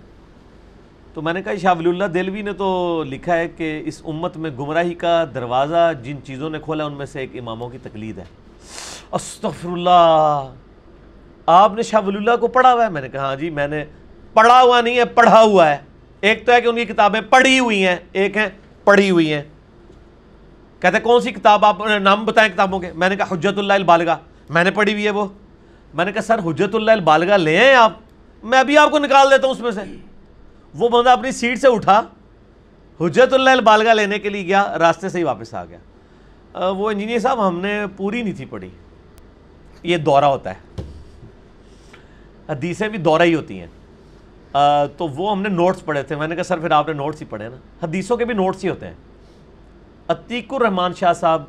تو 1.16 1.22
میں 1.22 1.34
نے 1.34 1.42
کہا 1.42 1.52
شاہ 1.62 1.74
ولی 1.80 1.90
اللہ 1.90 2.04
دلوی 2.04 2.42
نے 2.42 2.54
تو 2.54 3.04
لکھا 3.08 3.38
ہے 3.38 3.48
کہ 3.48 3.82
اس 3.86 4.02
امت 4.06 4.38
میں 4.38 4.50
گمراہی 4.50 4.94
کا 4.94 5.26
دروازہ 5.34 5.92
جن 6.04 6.18
چیزوں 6.24 6.50
نے 6.50 6.60
کھولا 6.60 6.86
ان 6.86 6.94
میں 6.94 7.06
سے 7.06 7.20
ایک 7.20 7.30
اماموں 7.34 7.70
کی 7.70 7.78
تقلید 7.84 8.18
ہے۔ 8.18 8.24
استغفر 9.12 9.70
اللہ 9.70 10.54
آپ 11.46 11.74
نے 11.74 11.82
شاہ 11.82 12.02
ولی 12.08 12.18
اللہ 12.18 12.36
کو 12.40 12.48
پڑھا 12.48 12.74
ہوا 12.74 12.86
ہے؟ 12.86 12.90
میں 12.90 13.02
نے 13.02 13.10
کہا 13.10 13.20
ہاں 13.20 13.36
جی 13.36 13.50
میں 13.50 13.68
نے 13.68 13.86
پڑھا 14.34 14.62
ہوا 14.62 14.82
نہیں 14.82 14.98
ہے، 14.98 15.06
پڑھا 15.06 15.42
ہوا 15.42 15.70
ہے۔ 15.70 15.78
ایک 16.22 16.46
تو 16.46 16.52
ہے 16.52 16.62
کہ 16.62 16.68
ان 16.68 16.76
کی 16.76 16.86
کتابیں 16.86 17.22
پڑھی 17.22 17.60
ہوئی 17.60 17.88
ہیں، 17.88 17.96
ایک 18.12 18.38
ہیں 18.38 18.50
پڑھی 18.84 19.12
ہوئی 19.12 19.34
ہیں۔ 19.34 19.44
کہتے 20.80 21.00
کون 21.00 21.22
سی 21.22 21.32
کتاب 21.32 21.66
آپ 21.66 21.78
نام 22.02 22.26
بتائیں 22.26 22.54
کتابوں 22.54 22.80
کے؟ 22.80 22.92
میں 22.96 23.10
نے 23.10 23.16
کہا 23.16 23.26
حجت 23.32 23.58
اللہ 23.58 23.74
البالغہ۔ 23.74 24.16
میں 24.50 24.64
نے 24.64 24.72
پڑھی 24.72 24.94
ہوئی 24.94 25.06
ہے 25.06 25.10
وہ۔ 25.10 25.26
میں 25.94 26.06
نے 26.06 26.12
کہا 26.12 26.22
سر 26.22 26.40
حجت 26.40 26.76
اللہ 26.76 26.92
البالغہ 26.92 27.38
لے 27.38 27.58
ہیں 27.58 27.76
آپ۔ 27.76 27.94
میں 28.44 28.60
ابھی 28.60 28.78
آپ 28.78 28.92
کو 28.92 29.00
نکال 29.00 29.32
دیتا 29.32 29.48
ہوں 29.48 29.54
اس 29.54 29.60
میں 29.60 29.72
سے۔ 29.72 29.82
وہ 30.78 30.90
بندہ 30.90 31.10
اپنی 31.10 31.32
سیٹ 31.32 31.60
سے 31.60 31.68
اٹھا 31.68 32.02
حجت 33.02 33.34
اللہ 33.34 33.50
البالغہ 33.50 33.94
لینے 33.94 34.20
کے 34.20 34.30
لیے 34.30 34.46
گیا 34.46 34.78
راستے 34.80 35.10
سے 35.10 35.18
ہی 35.18 35.24
واپس 35.24 35.54
آ 35.54 35.66
گیا۔ 35.66 35.78
وہ 36.70 36.92
انجینئر 36.92 37.20
صاحب 37.20 37.48
ہم 37.48 37.60
نے 37.60 37.86
پوری 37.98 38.22
نہیں 38.22 38.34
تھی 38.34 38.46
پڑھی۔ 38.46 38.70
یہ 39.84 39.98
دورہ 39.98 40.26
ہوتا 40.26 40.52
ہے۔ 40.52 40.82
حدیثیں 42.50 42.88
بھی 42.88 42.98
دورہ 42.98 43.22
ہی 43.22 43.36
ہوتی 43.36 43.60
ہیں۔ 43.60 43.68
آ, 44.54 44.86
تو 44.86 45.08
وہ 45.08 45.32
ہم 45.32 45.42
نے 45.42 45.50
نوٹس 45.50 45.86
پڑھے 45.86 46.04
تھے۔ 46.04 46.16
میں 46.16 46.28
نے 46.28 46.36
کہا 46.36 46.44
سر 46.44 46.60
پھر 46.60 46.72
آپ 46.72 46.88
نے 46.88 46.94
نوٹس 46.94 47.22
ہی 47.22 47.26
پڑھے 47.30 47.50
نا۔ 47.50 47.56
حدیثوں 47.84 48.18
کے 48.18 48.26
بھی 48.26 48.34
نوٹس 48.34 48.64
ہی 48.64 48.70
ہوتے 48.70 48.88
ہیں۔ 48.88 48.94
عتیق 50.08 50.54
الرحمان 50.54 50.94
شاہ 50.94 51.14
صاحب 51.14 51.44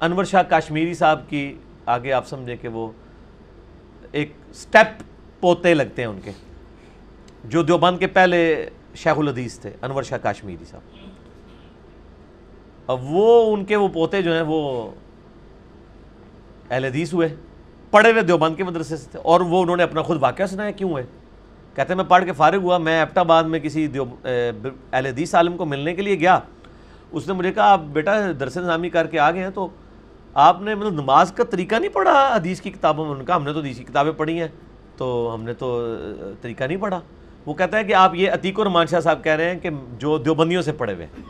انور 0.00 0.24
شاہ 0.24 0.42
کاشمیری 0.42 0.94
صاحب 0.94 1.20
کی 1.28 1.58
آگے 1.86 2.12
آپ 2.12 2.28
سمجھیں 2.28 2.56
کہ 2.56 2.68
وہ 2.68 2.92
ایک 4.12 4.32
سٹیپ 4.54 5.02
پوتے 5.40 5.74
لگتے 5.74 6.02
ہیں 6.02 6.08
ان 6.08 6.20
کے۔ 6.24 6.30
جو 7.44 7.62
دیوبند 7.62 7.98
کے 7.98 8.06
پہلے 8.06 8.68
شیخ 8.94 9.18
الحدیث 9.18 9.58
تھے، 9.58 9.70
انور 9.82 10.02
شاہ 10.02 10.18
کاشمیری 10.22 10.64
صاحب۔ 10.64 10.82
اب 12.88 13.04
وہ 13.04 13.54
ان 13.54 13.64
کے 13.64 13.76
وہ 13.76 13.88
پوتے 13.88 14.22
جو 14.22 14.34
ہیں، 14.34 14.42
وہ 14.46 14.90
اہل 16.70 16.84
حدیث 16.84 17.12
ہوئے، 17.14 17.28
پڑھے 17.90 18.10
ہوئے 18.12 18.22
دیوبند 18.22 18.56
کے 18.56 18.64
مدرسے 18.64 18.96
سے 18.96 19.10
تھے، 19.10 19.18
اور 19.18 19.40
وہ 19.40 19.62
انہوں 19.62 19.76
نے 19.76 19.82
اپنا 19.82 20.02
خود 20.02 20.18
واقعہ 20.22 20.46
سنایا، 20.46 20.70
کیوں 20.70 20.90
ہوئے؟ 20.90 21.02
کہتے 21.74 21.88
ہیں، 21.88 21.96
میں 21.96 22.04
پڑھ 22.04 22.24
کے 22.24 22.32
فارغ 22.32 22.62
ہوا، 22.62 22.78
میں 22.78 22.98
ایپٹ 22.98 23.18
آباد 23.18 23.44
میں 23.44 23.60
کسی 23.60 23.86
دیو 23.86 24.04
اہل 24.24 25.06
حدیث 25.06 25.34
عالم 25.34 25.56
کو 25.56 25.64
ملنے 25.64 25.94
کے 25.94 26.02
لیے 26.02 26.18
گیا۔ 26.20 26.38
اس 27.12 27.26
نے 27.28 27.32
مجھے 27.34 27.52
کہا، 27.52 27.70
آپ 27.72 27.80
بیٹا 27.92 28.16
درس 28.40 28.56
نظامی 28.56 28.90
کر 28.90 29.06
کے 29.06 29.18
آ 29.18 29.30
گئے 29.30 29.42
ہیں، 29.42 29.50
تو 29.50 29.68
آپ 30.34 30.60
نے 30.60 30.74
مطلب 30.74 30.92
نماز 30.92 31.32
کا 31.32 31.44
طریقہ 31.44 31.74
نہیں 31.74 31.92
پڑھا؟ 31.92 32.34
حدیث 32.36 32.60
کی 32.60 32.70
کتابوں 32.70 33.04
میں، 33.04 33.14
ان 33.14 33.24
کا 33.24 33.36
ہم 33.36 33.44
نے 33.44 33.52
تو 33.52 33.60
حدیث 33.60 33.78
کی 33.78 33.84
کتابیں 33.84 34.12
پڑھی 34.12 34.40
ہیں، 34.40 34.48
تو 34.96 35.30
ہم 35.34 35.42
نے 35.42 35.54
تو 35.54 35.96
طریقہ 36.40 36.64
نہیں 36.64 36.78
پڑھا۔ 36.78 37.00
وہ 37.46 37.54
کہتا 37.54 37.78
ہے 37.78 37.84
کہ 37.84 37.94
آپ 37.94 38.14
یہ 38.14 38.30
عتیق 38.30 38.58
الرحمان 38.60 38.86
شاہ 38.86 39.00
صاحب 39.00 39.24
کہہ 39.24 39.32
رہے 39.32 39.50
ہیں 39.50 39.58
کہ 39.60 39.70
جو 39.98 40.18
دیوبندیوں 40.18 40.62
سے 40.62 40.72
پڑھے 40.72 40.94
ہوئے 40.94 41.06
ہیں 41.06 41.22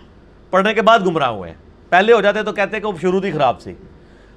پڑھنے 0.51 0.75
کے 0.75 0.83
بعد 0.83 0.99
گمراہ 1.07 1.29
ہوئے 1.29 1.51
ہیں۔ 1.51 1.57
پہلے 1.89 2.13
ہو 2.13 2.21
جاتے 2.21 2.43
تو 2.43 2.53
کہتے 2.53 2.77
ہیں 2.77 2.81
کہ 2.81 2.87
وہ 2.87 2.99
شروع 3.01 3.21
ہی 3.25 3.31
خراب 3.31 3.61
سی 3.61 3.75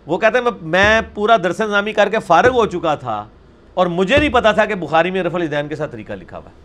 وہ 0.06 0.18
کہتے 0.18 0.38
ہیں 0.38 0.52
میں 0.62 1.02
پورا 1.14 1.38
درس 1.38 1.62
نظامی 1.62 1.94
کر 1.94 2.10
کے 2.10 2.20
فارغ 2.20 2.50
ہو 2.50 2.66
چکا 2.66 2.96
تھا 2.96 3.26
اور 3.74 3.88
مجھے 3.88 4.18
نہیں 4.18 4.30
پتا 4.30 4.52
تھا 4.52 4.66
کہ 4.66 4.76
بخاری 4.76 5.12
میں 5.12 5.24
رف 5.24 5.36
الدین 5.36 5.68
کے 5.68 5.76
ساتھ 5.76 5.92
طریقہ 5.92 6.14
لکھا 6.14 6.38
ہوا 6.38 6.50
ہے۔ 6.50 6.64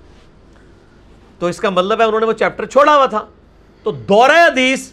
تو 1.39 1.47
اس 1.47 1.61
کا 1.61 1.71
مطلب 1.71 2.01
ہے 2.01 2.07
انہوں 2.07 2.21
نے 2.21 2.27
وہ 2.27 2.33
چیپٹر 2.33 2.67
چھوڑا 2.67 2.97
ہوا 2.97 3.07
تھا۔ 3.07 3.27
تو 3.83 3.91
دورہ 3.91 4.47
حدیث 4.47 4.93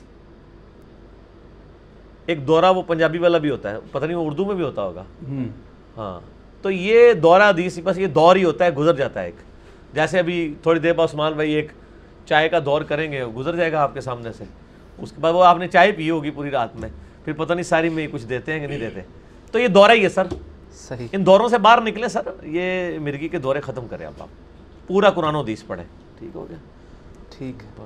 ایک 2.25 2.47
دورہ 2.47 2.65
وہ 2.65 2.81
پنجابی 2.81 3.17
والا 3.17 3.37
بھی 3.37 3.49
ہوتا 3.49 3.71
ہے 3.71 3.77
پتہ 3.91 4.05
نہیں 4.05 4.17
وہ 4.17 4.25
اردو 4.25 4.45
میں 4.45 4.55
بھی 4.55 4.63
ہوتا 4.63 4.81
ہوگا۔ 4.81 5.03
ہاں 5.97 6.19
تو 6.61 6.71
یہ 6.71 7.13
دورہ 7.13 7.49
حدیث 7.49 7.79
بس 7.83 7.97
یہ 7.97 8.07
دور 8.07 8.35
ہی 8.35 8.43
ہوتا 8.43 8.65
ہے 8.65 8.69
گزر 8.69 8.95
جاتا 8.95 9.19
ہے 9.19 9.25
ایک۔ 9.25 9.35
جیسے 9.93 10.19
ابھی 10.19 10.53
تھوڑی 10.63 10.79
دیر 10.79 10.93
بعد 10.93 11.07
عثمان 11.07 11.33
بھائی 11.33 11.51
ایک 11.53 11.71
چائے 12.25 12.49
کا 12.49 12.59
دور 12.65 12.81
کریں 12.81 13.11
گے 13.11 13.25
گزر 13.25 13.55
جائے 13.55 13.71
گا 13.71 13.81
آپ 13.81 13.93
کے 13.93 14.01
سامنے 14.01 14.33
سے۔ 14.33 14.43
اس 14.97 15.11
کے 15.11 15.21
بعد 15.21 15.33
وہ 15.33 15.43
آپ 15.43 15.57
نے 15.57 15.67
چائے 15.67 15.91
پی 15.91 16.09
ہوگی 16.09 16.29
پوری 16.29 16.51
رات 16.51 16.75
میں۔ 16.75 16.89
پھر 17.25 17.33
پتہ 17.33 17.53
نہیں 17.53 17.63
ساری 17.63 17.89
میں 17.89 18.07
کچھ 18.11 18.25
دیتے 18.25 18.53
ہیں 18.53 18.59
کہ 18.59 18.67
نہیں 18.67 18.79
دیتے۔ 18.79 19.01
تو 19.51 19.59
یہ 19.59 19.67
دورہ 19.67 19.91
ہی 19.91 20.03
ہے 20.03 20.09
سر۔ 20.09 20.27
صحیح۔ 20.73 21.07
ان 21.11 21.25
دوروں 21.25 21.49
سے 21.49 21.57
باہر 21.57 21.81
نکلے 21.81 22.07
سر۔ 22.07 22.21
یہ 22.43 22.99
مرغی 22.99 23.27
کے 23.27 23.37
دورے 23.37 23.61
ختم 23.61 23.87
کریں 23.87 24.05
آپ 24.05 24.21
آپ۔ 24.21 24.27
پورا 24.87 25.09
قرآن 25.09 25.35
و 25.35 25.41
حدیث 25.41 25.63
پڑھیں۔ 25.67 25.85
ٹھیک 26.19 26.35
ہو 26.35 26.45
گیا؟ 26.49 26.57
ٹھیک 27.37 27.63
ہے۔ 27.63 27.85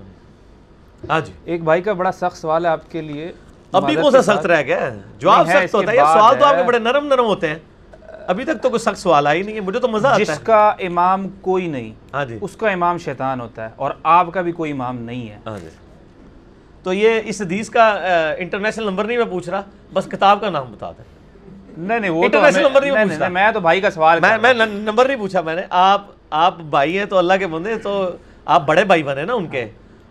ہاں 1.10 1.20
جی۔ 1.20 1.32
ایک 1.44 1.64
بھائی 1.64 1.82
کا 1.82 1.94
بڑا 1.94 2.12
سخت 2.12 2.38
سوال 2.38 2.66
ہے 2.66 2.70
آپ 2.70 2.92
کے 2.92 3.02
لیے۔ 3.02 3.32
ابھی 3.72 3.96
کون 3.96 4.12
سا 4.12 4.22
سخت۔ 4.22 4.46
رہ 4.46 4.62
گیا؟ 4.62 4.90
جواب 5.18 5.48
سخت 5.48 5.76
ہوتا 5.76 5.92
ہے۔ 5.92 5.98
سوال 5.98 6.36
تو 6.40 6.46
آپ 6.46 6.56
کے۔ 6.56 6.64
بڑے 6.64 6.80
نرم 6.80 7.06
نرم 7.06 7.26
ہوتے 7.26 7.48
ہیں۔ 7.48 7.56
ابھی 8.28 8.46
تک 8.46 8.62
تو 8.62 8.70
کوئی 8.70 8.80
سخت 8.80 8.98
سوال 8.98 9.28
آئی 9.28 9.44
نہیں 9.44 9.56
ہے 9.56 9.60
مجھے 9.60 9.80
تو 9.80 9.88
مزہ 9.88 10.08
آتا 10.08 10.18
جس 10.18 10.30
ہے 10.30 10.36
کا 10.44 10.70
امام 10.80 11.28
کوئی 11.42 11.68
نہیں 11.68 11.94
ہاں 12.14 12.26
جی۔ 12.26 12.38
اس 12.42 12.56
کا 12.56 12.70
امام 12.70 12.98
شیطان 12.98 13.42
ہوتا 13.42 13.66
ہے 13.66 13.70
اور 13.76 13.92
آپ 14.04 14.28
کا 14.34 14.42
بھی 14.42 14.52
کوئی 14.52 14.72
امام 14.72 14.98
نہیں 14.98 15.30
ہے۔ 15.30 15.38
ہاں 15.46 15.60
جی۔ 15.60 15.70
تو 16.84 16.94
یہ 16.94 17.22
اس 17.26 17.42
حدیث 17.42 17.70
کا 17.70 17.98
انٹرنیشنل 18.38 18.86
نمبر 18.86 19.04
نہیں 19.04 19.18
میں 19.18 19.26
پوچھ 19.26 19.50
رہا 19.50 19.62
بس 19.94 20.06
کتاب 20.06 20.42
کا 20.42 20.50
نام 20.50 20.72
بتا 20.72 20.92
دیں۔ 20.92 21.04
نہیں 21.78 22.00
نہیں 22.00 22.12
وہ 22.12 22.26
ہمیں- 22.26 22.66
number 22.66 22.82
نہیں 22.82 22.92
پوچھتا۔ 22.92 23.18
نہیں، 23.18 23.30
میں 23.30 23.52
تو 23.52 23.60
بھائی 23.60 23.82
کا 23.82 23.92
سوال 23.92 24.20
میں 24.20 24.54
رہا۔ 24.54 24.66
نمبر 24.66 25.06
نہیں 25.08 25.18
پوچھا 25.18 25.42
میں 25.42 25.56
نے۔ 25.56 25.62
آپ 25.70 26.02
آپ 26.30 26.58
بھائی 26.58 26.98
ہیں 26.98 27.06
تو 27.06 27.18
اللہ 27.18 27.34
کے 27.40 27.48
بندے 27.48 27.76
تو 27.76 28.10
آپ 28.46 28.66
بڑے 28.66 28.84
بھائی 28.84 29.04
بنے 29.04 29.26
نا 29.26 29.34
ان 29.34 29.48
کے۔ 29.48 29.68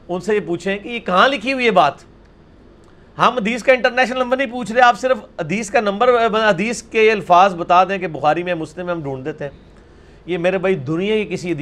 ان 0.09 0.21
سے 0.21 0.35
یہ 0.35 0.41
پوچھیں 0.47 0.79
کہ 0.79 0.89
یہ 0.89 0.99
کہاں 0.99 1.29
لکھی 1.29 1.53
ہوئی 1.53 1.67
ہے 1.67 1.71
بات؟ 1.71 1.95
ہم 3.21 3.37
حدیث 3.37 3.63
کا 3.63 3.73
انٹرنیشنل 3.73 4.19
نمبر 4.19 4.37
نہیں 4.37 4.51
پوچھ 4.51 4.73
رہے، 4.73 4.81
آپ 4.81 5.01
صرف 5.01 5.19
حدیث 5.41 5.71
کا 5.71 5.81
نمبر، 5.81 6.27
حدیث 6.51 6.83
کے 6.83 7.13
الفاظ 7.13 7.55
بتا 7.55 7.85
دیں 7.85 7.99
کہ 7.99 8.07
بخاری 8.07 8.43
میں 8.43 8.55
مسلم 8.55 8.87
میں 8.87 8.95
ہم 8.95 9.03
ڈھونڈ 9.03 9.25
دیتے 9.25 9.45
ہیں۔ 9.45 9.51
یہ 10.27 10.39
میرے 10.39 10.59
بھائی 10.59 10.75
دنیا 10.75 11.15
کی 11.15 11.25
کسی 11.25 11.55